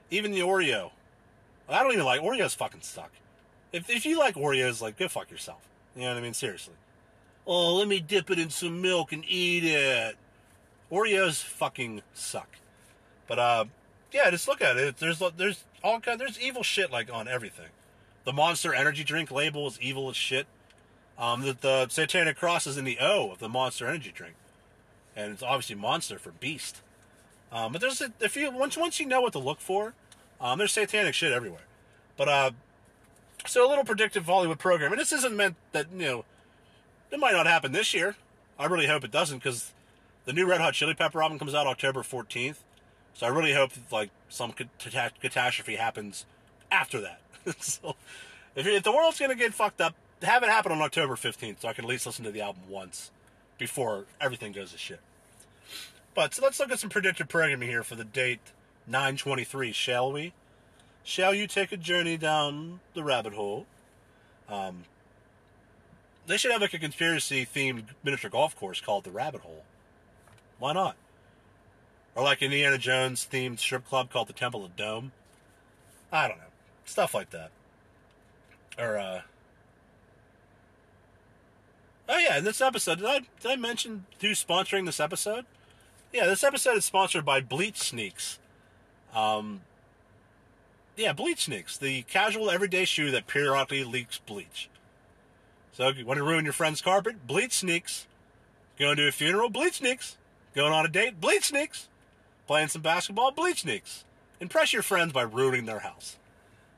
[0.10, 0.92] even the Oreo,
[1.70, 2.56] I don't even like Oreos.
[2.56, 3.12] Fucking suck.
[3.72, 5.62] If if you like Oreos, like go fuck yourself.
[5.96, 6.34] You know what I mean?
[6.34, 6.74] Seriously.
[7.48, 10.16] Oh, let me dip it in some milk and eat it.
[10.92, 12.58] Oreos fucking suck.
[13.28, 13.66] But uh,
[14.12, 14.98] yeah, just look at it.
[14.98, 17.70] There's there's all kind there's evil shit like on everything.
[18.24, 20.46] The Monster Energy drink label is evil as shit.
[21.18, 24.36] Um, the, the Satanic Cross is in the O of the Monster Energy drink,
[25.16, 26.82] and it's obviously Monster for Beast.
[27.52, 29.94] Um, but there's a, if you once once you know what to look for,
[30.40, 31.66] um, there's satanic shit everywhere.
[32.18, 32.52] But uh,
[33.46, 36.26] so a little predictive Hollywood program, and this isn't meant that you know
[37.12, 38.16] it might not happen this year.
[38.58, 39.72] I really hope it doesn't because
[40.26, 42.58] the new Red Hot Chili Pepper album comes out October 14th.
[43.14, 46.26] So I really hope like some cat- catastrophe happens
[46.72, 47.22] after that.
[47.60, 47.96] so
[48.56, 51.68] if, if the world's gonna get fucked up, have it happen on October 15th, so
[51.68, 53.12] I can at least listen to the album once
[53.58, 55.00] before everything goes to shit.
[56.14, 58.40] But so let's look at some predictive programming here for the date
[58.88, 60.34] 923, shall we?
[61.04, 63.66] Shall you take a journey down the rabbit hole?
[64.50, 64.84] Um,
[66.28, 69.64] they should have like a conspiracy themed miniature golf course called the Rabbit Hole.
[70.60, 70.96] Why not?
[72.16, 75.12] Or like Indiana Jones themed strip club called the Temple of Dome.
[76.12, 76.44] I don't know.
[76.86, 77.52] Stuff like that.
[78.78, 79.22] Or uh
[82.10, 85.46] Oh yeah, in this episode, did I did I mention who's sponsoring this episode?
[86.12, 88.40] Yeah, this episode is sponsored by Bleach Sneaks.
[89.16, 89.62] Um
[90.98, 94.70] yeah, Bleach Sneaks, the casual everyday shoe that periodically leaks bleach.
[95.72, 98.08] So you want to ruin your friend's carpet, Bleach Sneaks.
[98.78, 100.18] Going to a funeral, Bleach Sneaks.
[100.54, 101.88] Going on a date, Bleach Sneaks.
[102.52, 104.04] Playing some basketball, Bleach Sneaks.
[104.42, 106.18] Impress your friends by ruining their house.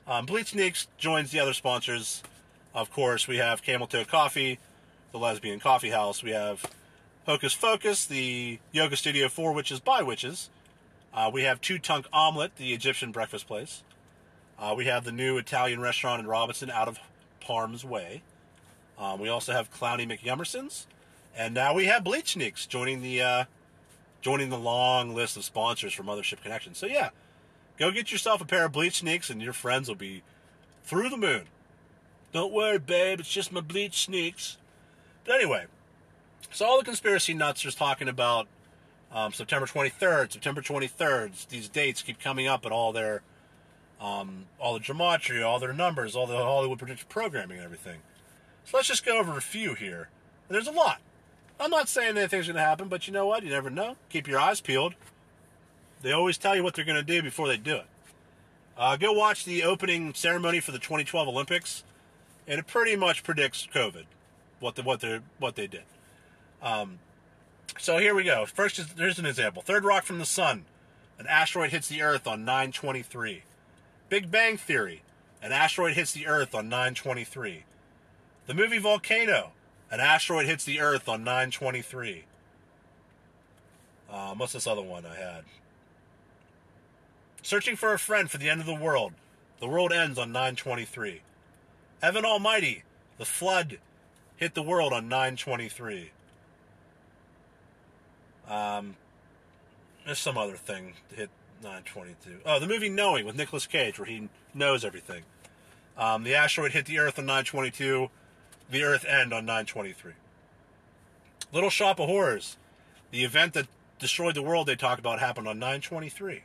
[0.05, 2.21] Um, Bleach Sneaks joins the other sponsors.
[2.75, 4.59] Of course, we have Camel Toe Coffee,
[5.11, 6.21] the lesbian coffee house.
[6.21, 6.63] We have
[7.25, 10.51] Hocus Focus, the yoga studio for witches by witches.
[11.11, 13.81] Uh, we have Two Tunk Omelet, the Egyptian breakfast place.
[14.59, 16.99] Uh, we have the new Italian restaurant in Robinson out of
[17.39, 18.21] Parm's Way.
[18.99, 20.85] Um, we also have Clowny McYummersons,
[21.35, 23.45] and now we have Bleach Sneaks joining the uh,
[24.23, 26.73] joining the long list of sponsors for Mothership Connection.
[26.73, 27.09] So yeah,
[27.77, 30.23] go get yourself a pair of Bleach Sneaks, and your friends will be
[30.85, 31.43] through the moon.
[32.31, 34.57] Don't worry, babe, it's just my Bleach Sneaks.
[35.25, 35.65] But anyway,
[36.51, 38.47] so all the conspiracy nuts are talking about
[39.11, 41.47] um, September 23rd, September 23rd.
[41.49, 43.21] These dates keep coming up at all their
[43.99, 47.99] um, all the gematria, all their numbers, all the Hollywood predictive programming, and everything.
[48.65, 50.09] So let's just go over a few here.
[50.47, 50.99] And there's a lot.
[51.59, 53.43] I'm not saying anything's going to happen, but you know what?
[53.43, 53.95] You never know.
[54.09, 54.95] Keep your eyes peeled.
[56.01, 57.85] They always tell you what they're going to do before they do it.
[58.77, 61.83] Uh, go watch the opening ceremony for the 2012 Olympics,
[62.47, 64.05] and it pretty much predicts COVID,
[64.59, 65.83] what the, what they what they did.
[66.61, 66.99] Um,
[67.77, 68.45] so here we go.
[68.45, 69.61] First, is, there's an example.
[69.61, 70.65] Third rock from the sun.
[71.19, 73.43] An asteroid hits the Earth on 923.
[74.09, 75.03] Big Bang Theory.
[75.41, 77.63] An asteroid hits the Earth on 923.
[78.47, 79.51] The movie Volcano.
[79.93, 82.23] An asteroid hits the Earth on 923.
[84.11, 85.43] Um, what's this other one I had?
[87.43, 89.13] Searching for a friend for the end of the world.
[89.59, 91.21] The world ends on 923.
[92.01, 92.81] Evan Almighty.
[93.19, 93.77] The flood
[94.35, 96.09] hit the world on 923.
[98.49, 98.95] Um,
[100.07, 101.29] there's some other thing hit
[101.61, 102.39] 922.
[102.47, 105.21] Oh, the movie Knowing with Nicolas Cage, where he knows everything.
[105.95, 108.09] Um, the asteroid hit the Earth on 922.
[108.73, 110.13] The Earth end on 923.
[111.51, 112.57] Little Shop of Horrors.
[113.11, 113.67] The event that
[113.99, 116.41] destroyed the world they talk about happened on 923.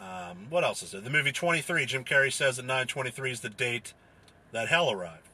[0.00, 1.00] Um, what else is there?
[1.00, 1.84] The movie 23.
[1.84, 3.92] Jim Carrey says that 923 is the date
[4.52, 5.28] that hell arrived.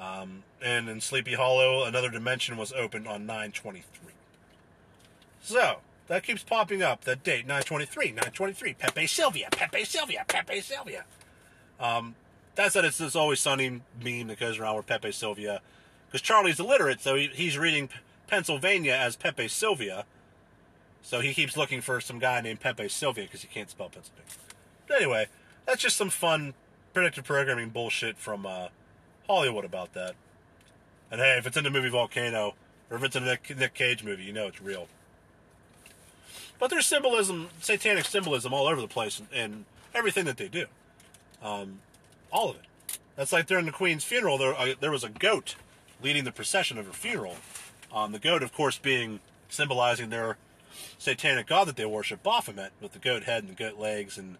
[0.00, 4.12] Um, and in Sleepy Hollow, another dimension was opened on 923.
[5.42, 7.02] So, that keeps popping up.
[7.02, 11.04] That date, 923, 923, Pepe Sylvia, Pepe Sylvia, Pepe Sylvia.
[11.80, 12.14] Um,
[12.54, 15.60] that's that it's this always sunny meme that goes around with Pepe Sylvia.
[16.06, 17.88] Because Charlie's illiterate, so he, he's reading
[18.26, 20.04] Pennsylvania as Pepe Sylvia.
[21.00, 24.30] So he keeps looking for some guy named Pepe Sylvia because he can't spell Pennsylvania.
[24.86, 25.26] But anyway,
[25.66, 26.54] that's just some fun
[26.92, 28.68] predictive programming bullshit from uh,
[29.26, 30.14] Hollywood about that.
[31.10, 32.54] And hey, if it's in the movie Volcano,
[32.90, 34.88] or if it's in a Nick, Nick Cage movie, you know it's real.
[36.58, 40.66] But there's symbolism, satanic symbolism all over the place in everything that they do.
[41.42, 41.80] Um,
[42.32, 42.98] all of it.
[43.16, 45.54] That's like during the Queen's funeral, there, uh, there was a goat
[46.02, 47.36] leading the procession of her funeral.
[47.92, 50.38] Um, the goat, of course, being symbolizing their
[50.98, 54.38] satanic god that they worship, Baphomet, with the goat head and the goat legs, and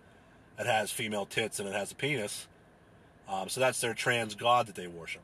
[0.58, 2.46] it has female tits and it has a penis.
[3.28, 5.22] Um, so that's their trans god that they worship.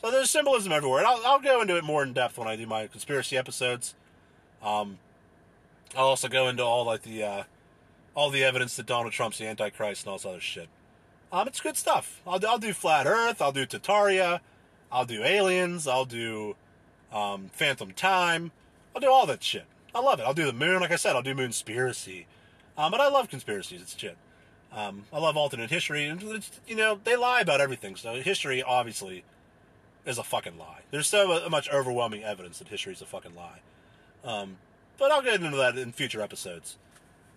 [0.00, 2.56] So there's symbolism everywhere, and I'll, I'll go into it more in depth when I
[2.56, 3.94] do my conspiracy episodes.
[4.62, 4.98] Um,
[5.96, 7.42] I'll also go into all like the uh,
[8.14, 10.68] all the evidence that Donald Trump's the Antichrist and all this other shit.
[11.34, 12.20] Um, it's good stuff.
[12.24, 13.42] I'll, I'll do flat Earth.
[13.42, 14.38] I'll do Tartaria.
[14.92, 15.88] I'll do aliens.
[15.88, 16.54] I'll do
[17.12, 18.52] um, Phantom Time.
[18.94, 19.64] I'll do all that shit.
[19.92, 20.22] I love it.
[20.22, 20.80] I'll do the moon.
[20.80, 22.26] Like I said, I'll do Moonspiracy.
[22.78, 23.82] Um, but I love conspiracies.
[23.82, 24.16] It's shit.
[24.72, 26.04] Um, I love alternate history.
[26.04, 27.96] It's, you know, they lie about everything.
[27.96, 29.24] So history, obviously,
[30.06, 30.82] is a fucking lie.
[30.92, 33.58] There's so much overwhelming evidence that history is a fucking lie.
[34.22, 34.58] Um,
[34.98, 36.76] but I'll get into that in future episodes.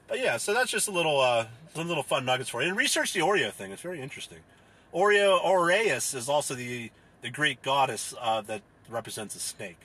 [0.08, 2.70] But yeah, so that's just a little, uh, some little fun nuggets for you.
[2.70, 3.72] And research the Oreo thing.
[3.72, 4.40] It's very interesting.
[4.94, 6.92] Oreo Aureus is also the
[7.22, 9.80] the Greek goddess uh, that represents a snake.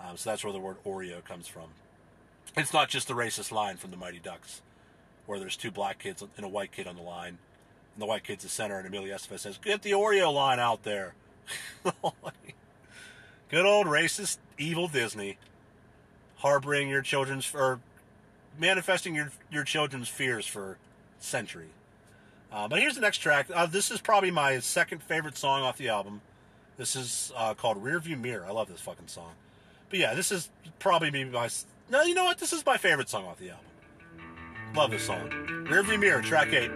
[0.00, 1.70] Um, so that's where the word Oreo comes from.
[2.56, 4.62] It's not just the racist line from the Mighty Ducks,
[5.26, 7.38] where there's two black kids and a white kid on the line,
[7.94, 10.82] and the white kid's the center, and Emilio Estevez says, "Get the Oreo line out
[10.82, 11.14] there."
[13.50, 15.38] Good old racist, evil Disney,
[16.36, 17.80] harboring your children's or
[18.60, 20.76] manifesting your your children's fears for
[21.18, 21.70] centuries.
[22.52, 23.46] Uh, but here's the next track.
[23.52, 26.20] Uh, this is probably my second favorite song off the album.
[26.76, 28.46] This is uh, called Rearview Mirror.
[28.46, 29.32] I love this fucking song.
[29.88, 31.48] But yeah, this is probably maybe my.
[31.90, 32.38] No, you know what?
[32.38, 33.64] This is my favorite song off the album.
[34.74, 35.30] Love this song.
[35.68, 36.70] Rearview Mirror, track eight.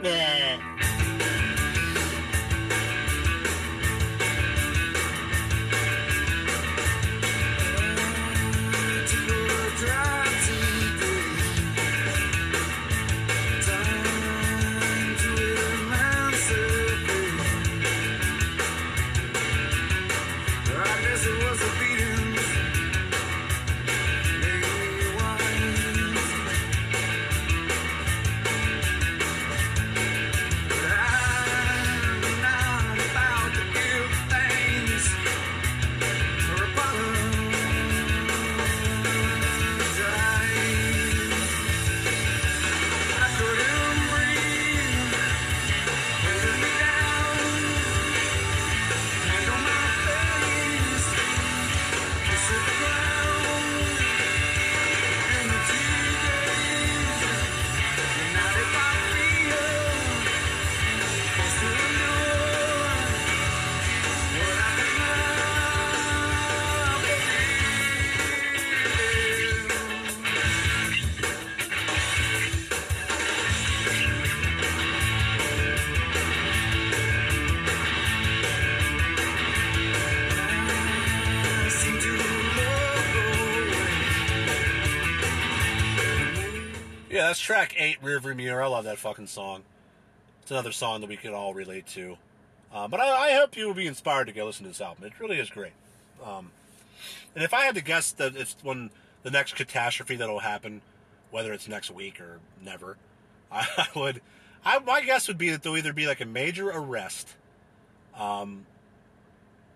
[88.05, 88.63] Rearview Mirror.
[88.63, 89.63] I love that fucking song.
[90.43, 92.17] It's another song that we can all relate to.
[92.73, 95.05] Uh, but I, I hope you will be inspired to go listen to this album.
[95.05, 95.73] It really is great.
[96.25, 96.51] Um,
[97.35, 98.91] and if I had to guess that it's when
[99.23, 100.83] the next catastrophe that'll happen,
[101.31, 102.97] whether it's next week or never,
[103.51, 104.21] I, I would.
[104.65, 107.35] I, my guess would be that there'll either be like a major arrest,
[108.19, 108.65] um,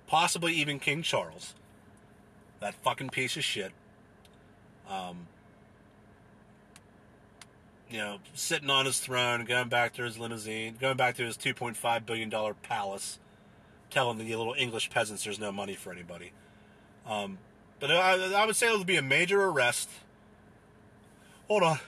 [0.07, 1.55] possibly even King Charles,
[2.61, 3.73] that fucking piece of shit.
[4.89, 5.27] Um,
[7.91, 11.37] you know, sitting on his throne, going back to his limousine, going back to his
[11.37, 12.31] $2.5 billion
[12.63, 13.19] palace,
[13.91, 16.33] telling the little English peasants there's no money for anybody.
[17.07, 17.39] Um,
[17.81, 19.89] but I, I would say it'll be a major arrest.
[21.49, 21.79] Hold on.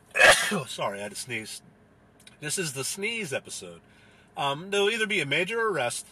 [0.68, 1.62] Sorry, I had to sneeze.
[2.40, 3.80] This is the sneeze episode.
[4.36, 6.06] Um, there'll either be a major arrest.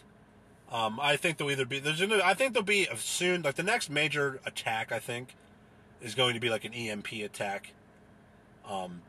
[0.73, 3.63] Um, I think there'll either be there's gonna, I think there'll be soon like the
[3.63, 4.93] next major attack.
[4.93, 5.35] I think
[6.01, 7.73] is going to be like an EMP attack.
[8.69, 9.03] Um,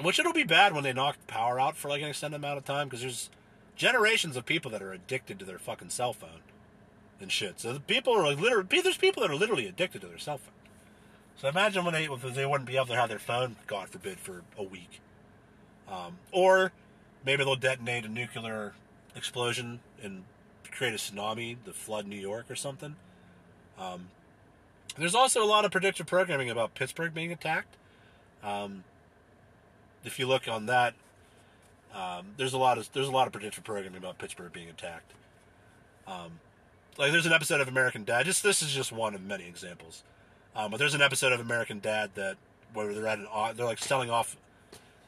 [0.00, 2.64] which it'll be bad when they knock power out for like an extended amount of
[2.64, 3.30] time because there's
[3.76, 6.40] generations of people that are addicted to their fucking cell phone
[7.20, 7.60] and shit.
[7.60, 10.38] So the people are like literally there's people that are literally addicted to their cell
[10.38, 10.52] phone.
[11.36, 14.42] So imagine when they they wouldn't be able to have their phone, God forbid, for
[14.58, 15.00] a week.
[15.90, 16.72] Um, or
[17.24, 18.72] maybe they'll detonate a nuclear
[19.14, 20.24] explosion and
[20.70, 22.96] create a tsunami to flood New York or something.
[23.78, 24.08] Um,
[24.98, 27.76] there's also a lot of predictive programming about Pittsburgh being attacked.
[28.42, 28.84] Um,
[30.04, 30.94] if you look on that,
[31.94, 35.12] um, there's a lot of there's a lot of predictive programming about Pittsburgh being attacked.
[36.06, 36.40] Um,
[36.98, 38.26] like there's an episode of American Dad.
[38.26, 40.02] Just this is just one of many examples.
[40.54, 42.36] Um, but there's an episode of American Dad that
[42.72, 43.26] where they're at an
[43.56, 44.36] they're like selling off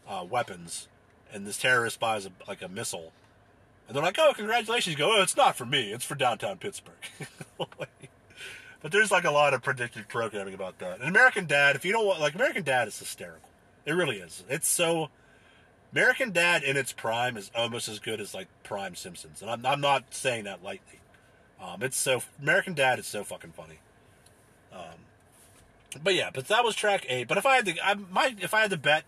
[0.07, 0.89] uh, weapons,
[1.33, 3.13] and this terrorist buys a, like a missile,
[3.87, 5.93] and they're like, "Oh, congratulations!" You go, "Oh, it's not for me.
[5.93, 6.95] It's for downtown Pittsburgh."
[7.59, 11.01] but there's like a lot of predictive programming about that.
[11.01, 13.48] And American Dad, if you don't want, like American Dad is hysterical.
[13.89, 14.45] It really is.
[14.49, 15.09] It's so.
[15.91, 19.65] American Dad in its prime is almost as good as like Prime Simpsons, and I'm
[19.65, 21.01] I'm not saying that lightly.
[21.59, 23.79] Um, it's so American Dad is so fucking funny.
[24.71, 27.27] Um, but yeah, but that was track eight.
[27.29, 29.05] But if I had to, I might if I had to bet,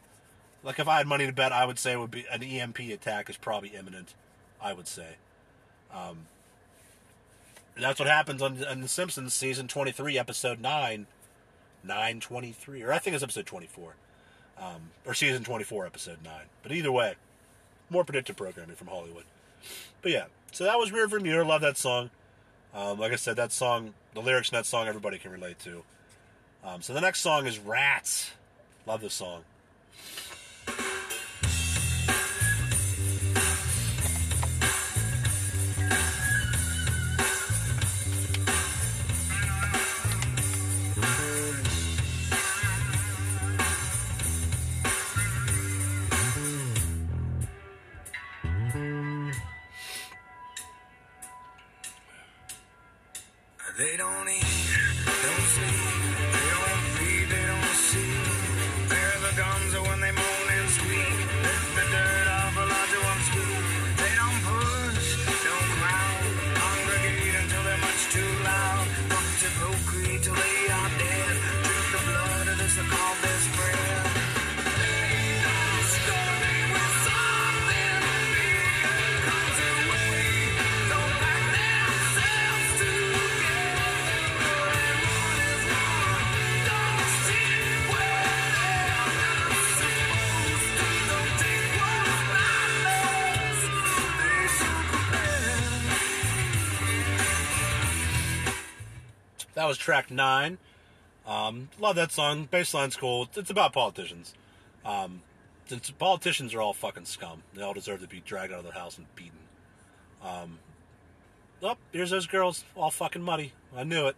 [0.62, 2.78] like if I had money to bet, I would say it would be an EMP
[2.78, 4.14] attack is probably imminent.
[4.62, 5.16] I would say.
[5.94, 6.26] Um,
[7.78, 11.06] that's what happens on, on The Simpsons season twenty three, episode nine,
[11.84, 13.96] nine twenty three, or I think it's episode twenty four,
[14.60, 16.46] um, or season twenty four, episode nine.
[16.62, 17.14] But either way,
[17.88, 19.24] more predictive programming from Hollywood.
[20.02, 21.44] But yeah, so that was Rear View Mirror.
[21.44, 22.10] Love that song.
[22.74, 25.82] Um, like I said, that song, the lyrics in that song, everybody can relate to.
[26.62, 28.30] Um, so the next song is Rats.
[28.86, 29.42] Love this song.
[99.80, 100.58] Track nine.
[101.26, 102.46] Um, love that song.
[102.50, 103.28] Bassline's cool.
[103.34, 104.34] It's about politicians.
[104.84, 105.22] Um,
[105.66, 108.72] since politicians are all fucking scum, they all deserve to be dragged out of their
[108.72, 109.38] house and beaten.
[110.24, 110.58] Um,
[111.62, 113.52] oh, here's those girls, all fucking muddy.
[113.76, 114.16] I knew it.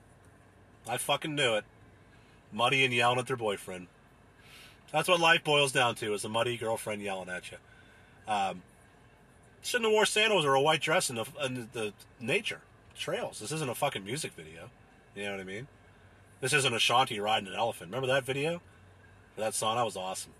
[0.88, 1.64] I fucking knew it.
[2.52, 3.86] Muddy and yelling at their boyfriend.
[4.92, 7.58] That's what life boils down to: is a muddy girlfriend yelling at you.
[8.26, 8.62] Um,
[9.62, 12.60] shouldn't have wore sandals or a white dress in the, in the nature
[12.96, 13.40] trails.
[13.40, 14.70] This isn't a fucking music video.
[15.14, 15.68] You know what I mean?
[16.40, 17.90] This isn't Ashanti riding an elephant.
[17.90, 18.60] Remember that video?
[19.36, 20.32] That song, that was awesome.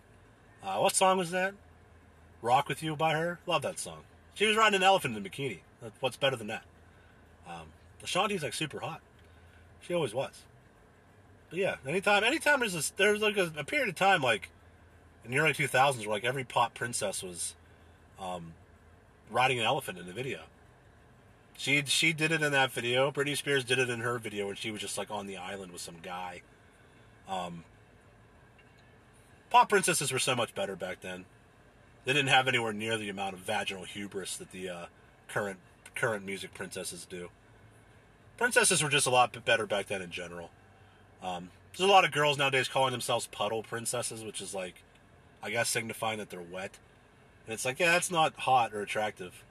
[0.62, 1.54] Uh, what song was that?
[2.40, 3.38] Rock with You by her.
[3.46, 4.00] Love that song.
[4.34, 5.60] She was riding an elephant in a bikini.
[6.00, 6.64] What's better than that?
[7.48, 7.68] Um,
[8.02, 9.00] Ashanti's like super hot.
[9.80, 10.42] She always was.
[11.50, 14.50] But yeah, anytime, anytime there's a, there's like a, a period of time like
[15.24, 17.54] in the early 2000s where like every pop princess was
[18.20, 18.54] um,
[19.30, 20.40] riding an elephant in the video.
[21.56, 23.10] She she did it in that video.
[23.10, 25.72] Britney Spears did it in her video when she was just like on the island
[25.72, 26.42] with some guy.
[27.28, 27.64] Um,
[29.50, 31.24] pop princesses were so much better back then.
[32.04, 34.86] They didn't have anywhere near the amount of vaginal hubris that the uh,
[35.28, 35.58] current
[35.94, 37.30] current music princesses do.
[38.38, 40.50] Princesses were just a lot better back then in general.
[41.22, 44.82] Um, there's a lot of girls nowadays calling themselves puddle princesses, which is like,
[45.42, 46.78] I guess, signifying that they're wet.
[47.46, 49.44] And it's like, yeah, that's not hot or attractive.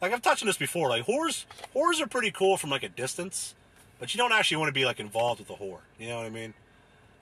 [0.00, 0.88] Like I've touched on this before.
[0.88, 1.44] Like whores,
[1.74, 3.54] whores are pretty cool from like a distance,
[3.98, 5.80] but you don't actually want to be like involved with a whore.
[5.98, 6.54] You know what I mean?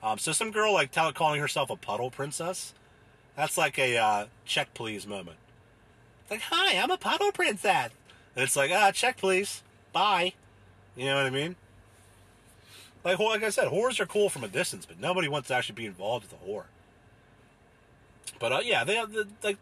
[0.03, 2.73] Um, so some girl like tell, calling herself a puddle princess,
[3.35, 5.37] that's like a uh, check please moment.
[6.23, 7.91] It's like, hi, I'm a puddle princess,
[8.35, 9.63] and it's like, ah, check please,
[9.93, 10.33] bye.
[10.95, 11.55] You know what I mean?
[13.03, 15.75] Like, like I said, whores are cool from a distance, but nobody wants to actually
[15.75, 16.65] be involved with a whore.
[18.39, 19.57] But uh, yeah, they have the, like.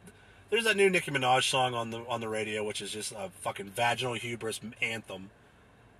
[0.49, 3.29] There's that new Nicki Minaj song on the on the radio, which is just a
[3.41, 5.31] fucking vaginal hubris anthem.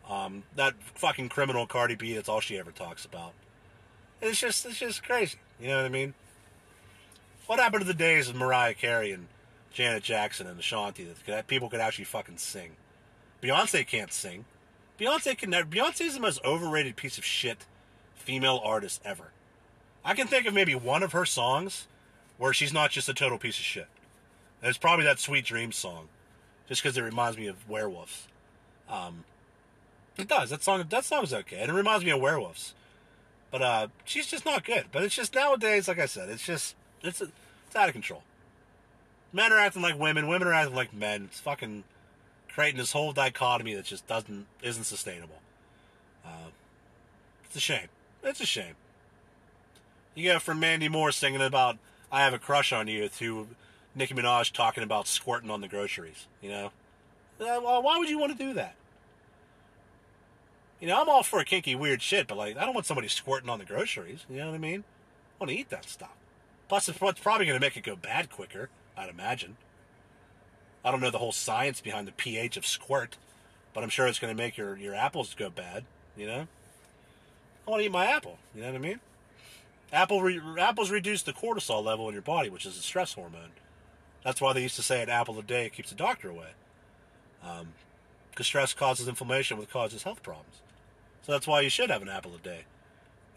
[0.07, 2.13] Um, that fucking criminal Cardi B.
[2.13, 3.33] That's all she ever talks about.
[4.21, 5.39] It's just it's just crazy.
[5.59, 6.13] You know what I mean?
[7.47, 9.27] What happened to the days of Mariah Carey and
[9.71, 12.71] Janet Jackson and Ashanti that, that people could actually fucking sing?
[13.41, 14.45] Beyonce can't sing.
[14.99, 15.67] Beyonce can never.
[15.67, 17.65] Beyonce is the most overrated piece of shit
[18.15, 19.31] female artist ever.
[20.03, 21.87] I can think of maybe one of her songs
[22.37, 23.87] where she's not just a total piece of shit.
[24.61, 26.07] And it's probably that Sweet Dreams song,
[26.67, 28.27] just because it reminds me of werewolves.
[28.89, 29.23] Um,
[30.17, 30.49] it does.
[30.49, 30.83] That song.
[30.89, 32.73] That song's okay, and it reminds me of werewolves.
[33.51, 34.85] But uh, she's just not good.
[34.91, 38.23] But it's just nowadays, like I said, it's just it's it's out of control.
[39.33, 40.27] Men are acting like women.
[40.27, 41.25] Women are acting like men.
[41.25, 41.83] It's fucking
[42.49, 45.39] creating this whole dichotomy that just doesn't isn't sustainable.
[46.25, 46.49] Uh,
[47.43, 47.87] it's a shame.
[48.23, 48.75] It's a shame.
[50.15, 51.77] You go from Mandy Moore singing about
[52.11, 53.47] "I have a crush on you" to
[53.95, 56.27] Nicki Minaj talking about squirting on the groceries.
[56.41, 56.65] You know,
[57.39, 58.75] Uh, well, why would you want to do that?
[60.79, 63.49] You know, I'm all for kinky, weird shit, but like, I don't want somebody squirting
[63.49, 64.25] on the groceries.
[64.29, 64.83] You know what I mean?
[65.39, 66.15] I want to eat that stuff.
[66.67, 68.69] Plus, it's probably going to make it go bad quicker.
[68.97, 69.57] I'd imagine.
[70.83, 73.17] I don't know the whole science behind the pH of squirt,
[73.73, 75.85] but I'm sure it's going to make your, your apples go bad,
[76.15, 76.47] you know?
[77.67, 78.99] I want to eat my apple, you know what I mean?
[79.91, 83.51] Apple re- apples reduce the cortisol level in your body, which is a stress hormone.
[84.25, 86.49] That's why they used to say an apple a day keeps the doctor away.
[88.31, 90.61] Because stress causes inflammation, which causes health problems.
[91.21, 92.65] So that's why you should have an apple a day,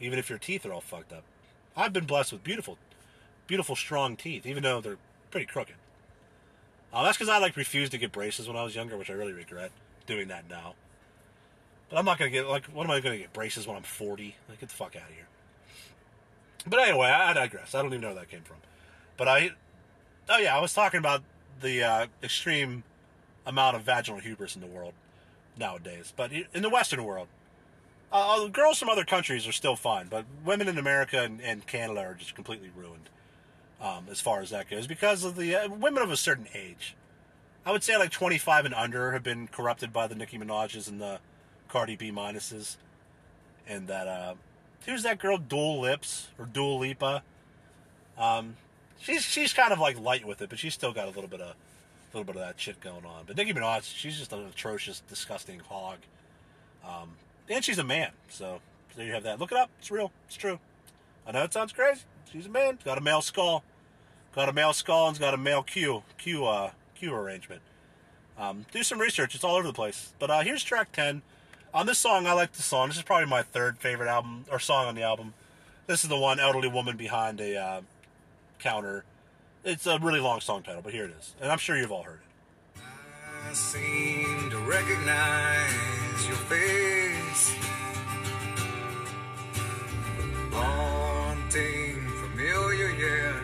[0.01, 1.25] even if your teeth are all fucked up.
[1.77, 2.79] I've been blessed with beautiful,
[3.47, 4.97] beautiful, strong teeth, even though they're
[5.31, 5.77] pretty crooked.
[6.91, 9.13] Uh, that's because I like refused to get braces when I was younger, which I
[9.13, 9.71] really regret
[10.07, 10.75] doing that now.
[11.91, 14.37] But I'm not gonna get like, what am I gonna get braces when I'm 40?
[14.49, 15.29] Like, get the fuck out of here.
[16.67, 17.75] But anyway, I, I digress.
[17.75, 18.57] I don't even know where that came from.
[19.19, 19.51] But I,
[20.29, 21.23] oh yeah, I was talking about
[21.61, 22.85] the uh, extreme
[23.47, 24.93] amount of vaginal hubris in the world
[25.57, 26.13] nowadays.
[26.15, 27.29] But in the Western world,
[28.13, 32.01] uh, girls from other countries are still fine, but women in America and, and Canada
[32.01, 33.11] are just completely ruined
[33.81, 36.95] um, as far as that goes because of the uh, women of a certain age.
[37.67, 41.01] I would say like 25 and under have been corrupted by the Nicki Minaj's and
[41.01, 41.21] the
[41.69, 42.77] Cardi B minuses,
[43.67, 44.35] and that uh,
[44.87, 47.23] who's that girl, Dual Lips or Dua Lipa?
[48.17, 48.57] Um,
[49.01, 51.41] she's she's kind of like light with it, but she's still got a little bit
[51.41, 53.25] of a little bit of that shit going on.
[53.27, 55.99] But Nicki Minaj, she's just an atrocious, disgusting hog.
[56.87, 57.11] Um,
[57.49, 58.61] and she's a man, so
[58.97, 59.39] there you have that.
[59.39, 60.59] Look it up; it's real, it's true.
[61.27, 62.03] I know it sounds crazy.
[62.33, 62.79] She's a man.
[62.85, 63.63] Got a male skull.
[64.35, 67.63] Got a male skull and's got a male Q Q uh, Q arrangement.
[68.39, 69.35] Um, do some research.
[69.35, 70.13] It's all over the place.
[70.19, 71.23] But uh, here's track ten.
[71.75, 72.89] On this song, I like the song.
[72.89, 75.35] This is probably my third favorite album or song on the album.
[75.87, 77.81] This is the one elderly woman behind a uh,
[78.59, 79.05] counter.
[79.65, 82.03] It's a really long song title, but here it is, and I'm sure you've all
[82.03, 82.83] heard it.
[83.49, 87.55] I seem to recognize your face.
[90.53, 93.41] Haunting, familiar, yeah.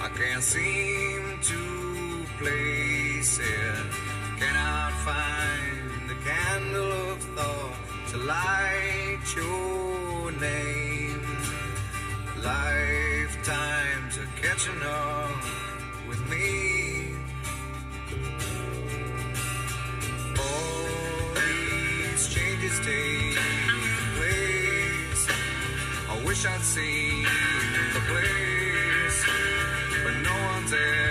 [0.00, 3.86] I can't seem to place it.
[4.38, 7.74] Cannot find the candle of thought
[8.10, 11.22] to light your name.
[12.42, 13.73] Lifetimes
[14.72, 15.30] up
[16.08, 17.14] with me.
[20.38, 23.36] All these changes take
[24.16, 25.28] place.
[26.08, 27.24] I wish I'd seen
[27.92, 29.24] the place,
[30.02, 31.03] but no one's ever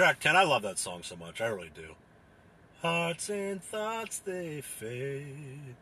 [0.00, 0.34] track 10.
[0.34, 1.42] I love that song so much.
[1.42, 1.94] I really do.
[2.80, 5.76] Hearts and thoughts, they fade.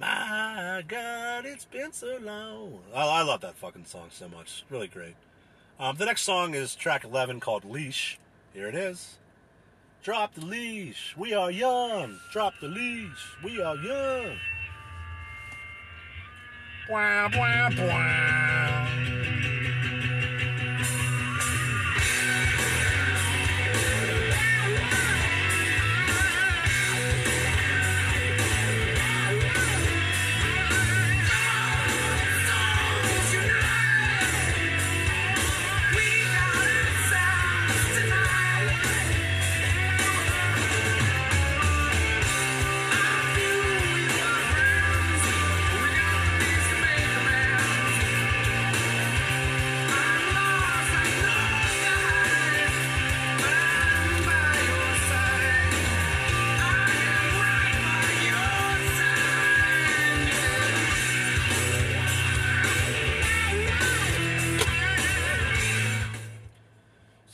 [0.00, 2.80] My God, it's been so long.
[2.92, 4.64] I, I love that fucking song so much.
[4.68, 5.14] Really great.
[5.78, 8.18] Um, the next song is track 11 called Leash.
[8.52, 9.18] Here it is.
[10.02, 11.14] Drop the leash.
[11.16, 12.18] We are young.
[12.32, 13.36] Drop the leash.
[13.44, 14.38] We are young.
[16.88, 19.71] Bwah, bwah, bwah.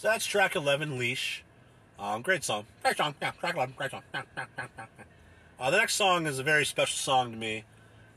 [0.08, 1.44] That's track 11, Leash.
[1.98, 2.64] Um, great song.
[2.82, 3.14] Great song.
[3.20, 3.74] Yeah, track 11.
[3.76, 4.02] Great song.
[5.60, 7.64] Uh, the next song is a very special song to me.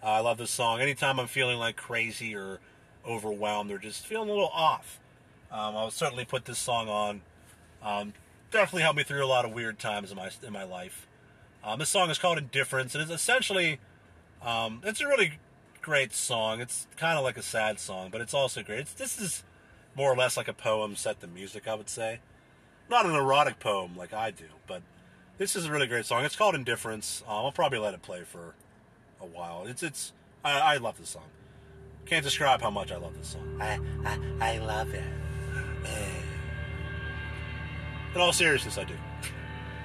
[0.02, 0.80] Uh, I love this song.
[0.80, 2.60] Anytime I'm feeling like crazy or
[3.06, 5.02] overwhelmed or just feeling a little off,
[5.52, 7.22] um, I'll certainly put this song on.
[7.84, 8.14] Um,
[8.52, 11.08] definitely helped me through a lot of weird times in my in my life.
[11.62, 12.96] Um, this song is called Indifference.
[12.96, 13.80] and It is essentially,
[14.42, 15.40] um, it's a really
[15.82, 16.62] great song.
[16.62, 18.80] It's kind of like a sad song, but it's also great.
[18.80, 19.44] It's, this is
[19.96, 22.20] more or less like a poem set to music, I would say.
[22.90, 24.82] Not an erotic poem like I do, but
[25.38, 26.24] this is a really great song.
[26.26, 27.24] It's called Indifference.
[27.28, 28.54] Um, I'll probably let it play for
[29.22, 29.66] a while.
[29.66, 30.12] It's it's
[30.44, 31.30] I, I love this song.
[32.06, 33.58] Can't describe how much I love this song.
[33.62, 35.04] I I, I love it.
[38.14, 38.94] In all seriousness, I do.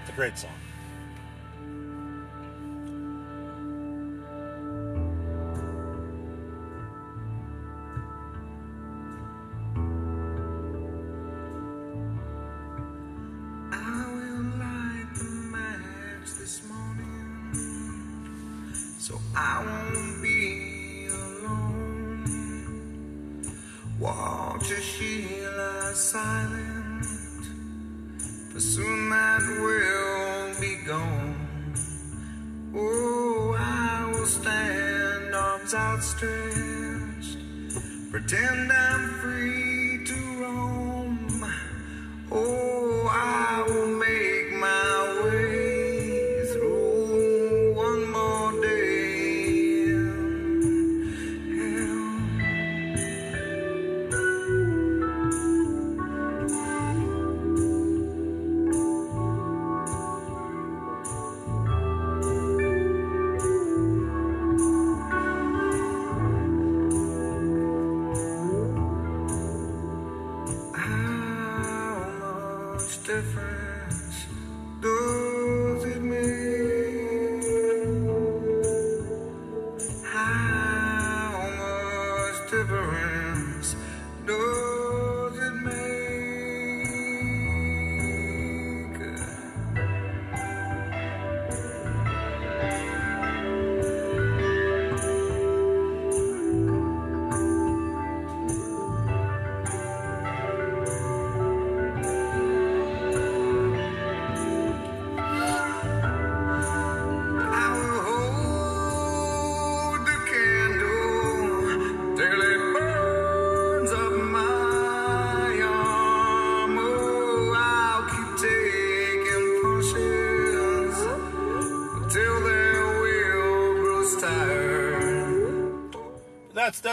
[0.02, 0.50] It's a great song.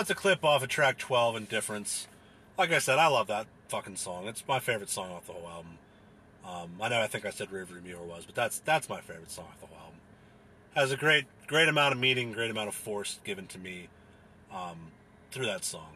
[0.03, 2.09] That's a clip off of track 12, Indifference.
[2.57, 4.27] Like I said, I love that fucking song.
[4.27, 5.77] It's my favorite song off the whole album.
[6.45, 9.31] Um, I know I think I said River Mirror was, but that's that's my favorite
[9.31, 9.99] song off the whole album.
[10.75, 13.87] Has a great great amount of meaning, great amount of force given to me
[14.51, 14.91] um,
[15.31, 15.95] through that song.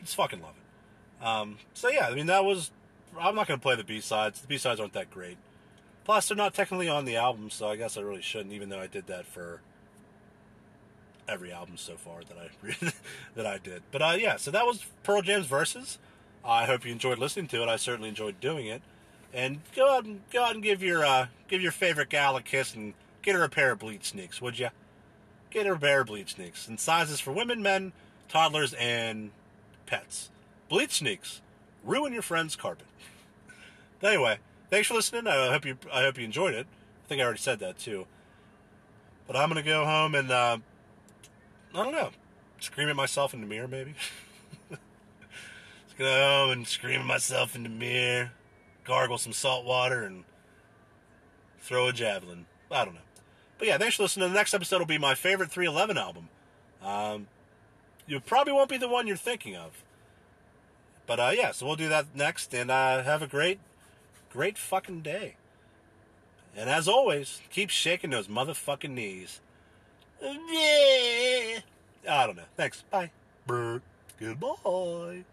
[0.00, 1.24] Just fucking love it.
[1.24, 2.72] Um, so yeah, I mean that was.
[3.16, 4.40] I'm not gonna play the B sides.
[4.40, 5.36] The B sides aren't that great.
[6.04, 8.52] Plus, they're not technically on the album, so I guess I really shouldn't.
[8.52, 9.60] Even though I did that for
[11.28, 12.92] every album so far that I
[13.34, 13.82] that I did.
[13.90, 15.98] But uh, yeah, so that was Pearl Jam's Versus.
[16.44, 17.68] I hope you enjoyed listening to it.
[17.68, 18.82] I certainly enjoyed doing it.
[19.32, 22.42] And go out and go out and give your uh, give your favorite gal a
[22.42, 24.68] kiss and get her a pair of bleach sneaks, would you?
[25.50, 27.92] Get her a pair of bleach sneaks in sizes for women, men,
[28.28, 29.30] toddlers, and
[29.86, 30.30] pets.
[30.68, 31.40] Bleach sneaks
[31.82, 32.86] ruin your friend's carpet.
[34.02, 34.38] anyway,
[34.70, 35.26] thanks for listening.
[35.26, 36.66] I hope you I hope you enjoyed it.
[37.04, 38.06] I think I already said that too.
[39.26, 40.58] But I'm gonna go home and uh,
[41.74, 42.10] I don't know,
[42.60, 43.94] scream at myself in the mirror, maybe.
[44.70, 44.80] Just
[45.98, 48.30] go home and scream at myself in the mirror,
[48.84, 50.22] gargle some salt water, and
[51.58, 52.46] throw a javelin.
[52.70, 53.00] I don't know.
[53.58, 54.28] But yeah, thanks for listening.
[54.28, 56.28] The next episode will be my favorite 311 album.
[56.82, 57.26] Um,
[58.06, 59.82] you probably won't be the one you're thinking of.
[61.06, 63.58] But uh, yeah, so we'll do that next, and uh, have a great,
[64.30, 65.36] great fucking day.
[66.56, 69.40] And as always, keep shaking those motherfucking knees.
[70.20, 71.60] Yeah.
[72.08, 72.42] I don't know.
[72.56, 72.82] Thanks.
[72.90, 73.10] Bye.
[73.46, 73.80] Brr.
[74.18, 75.24] Goodbye.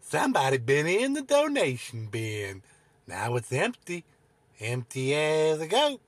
[0.00, 2.62] Somebody been in the donation bin.
[3.06, 4.04] Now it's empty.
[4.60, 6.00] Empty as a goat.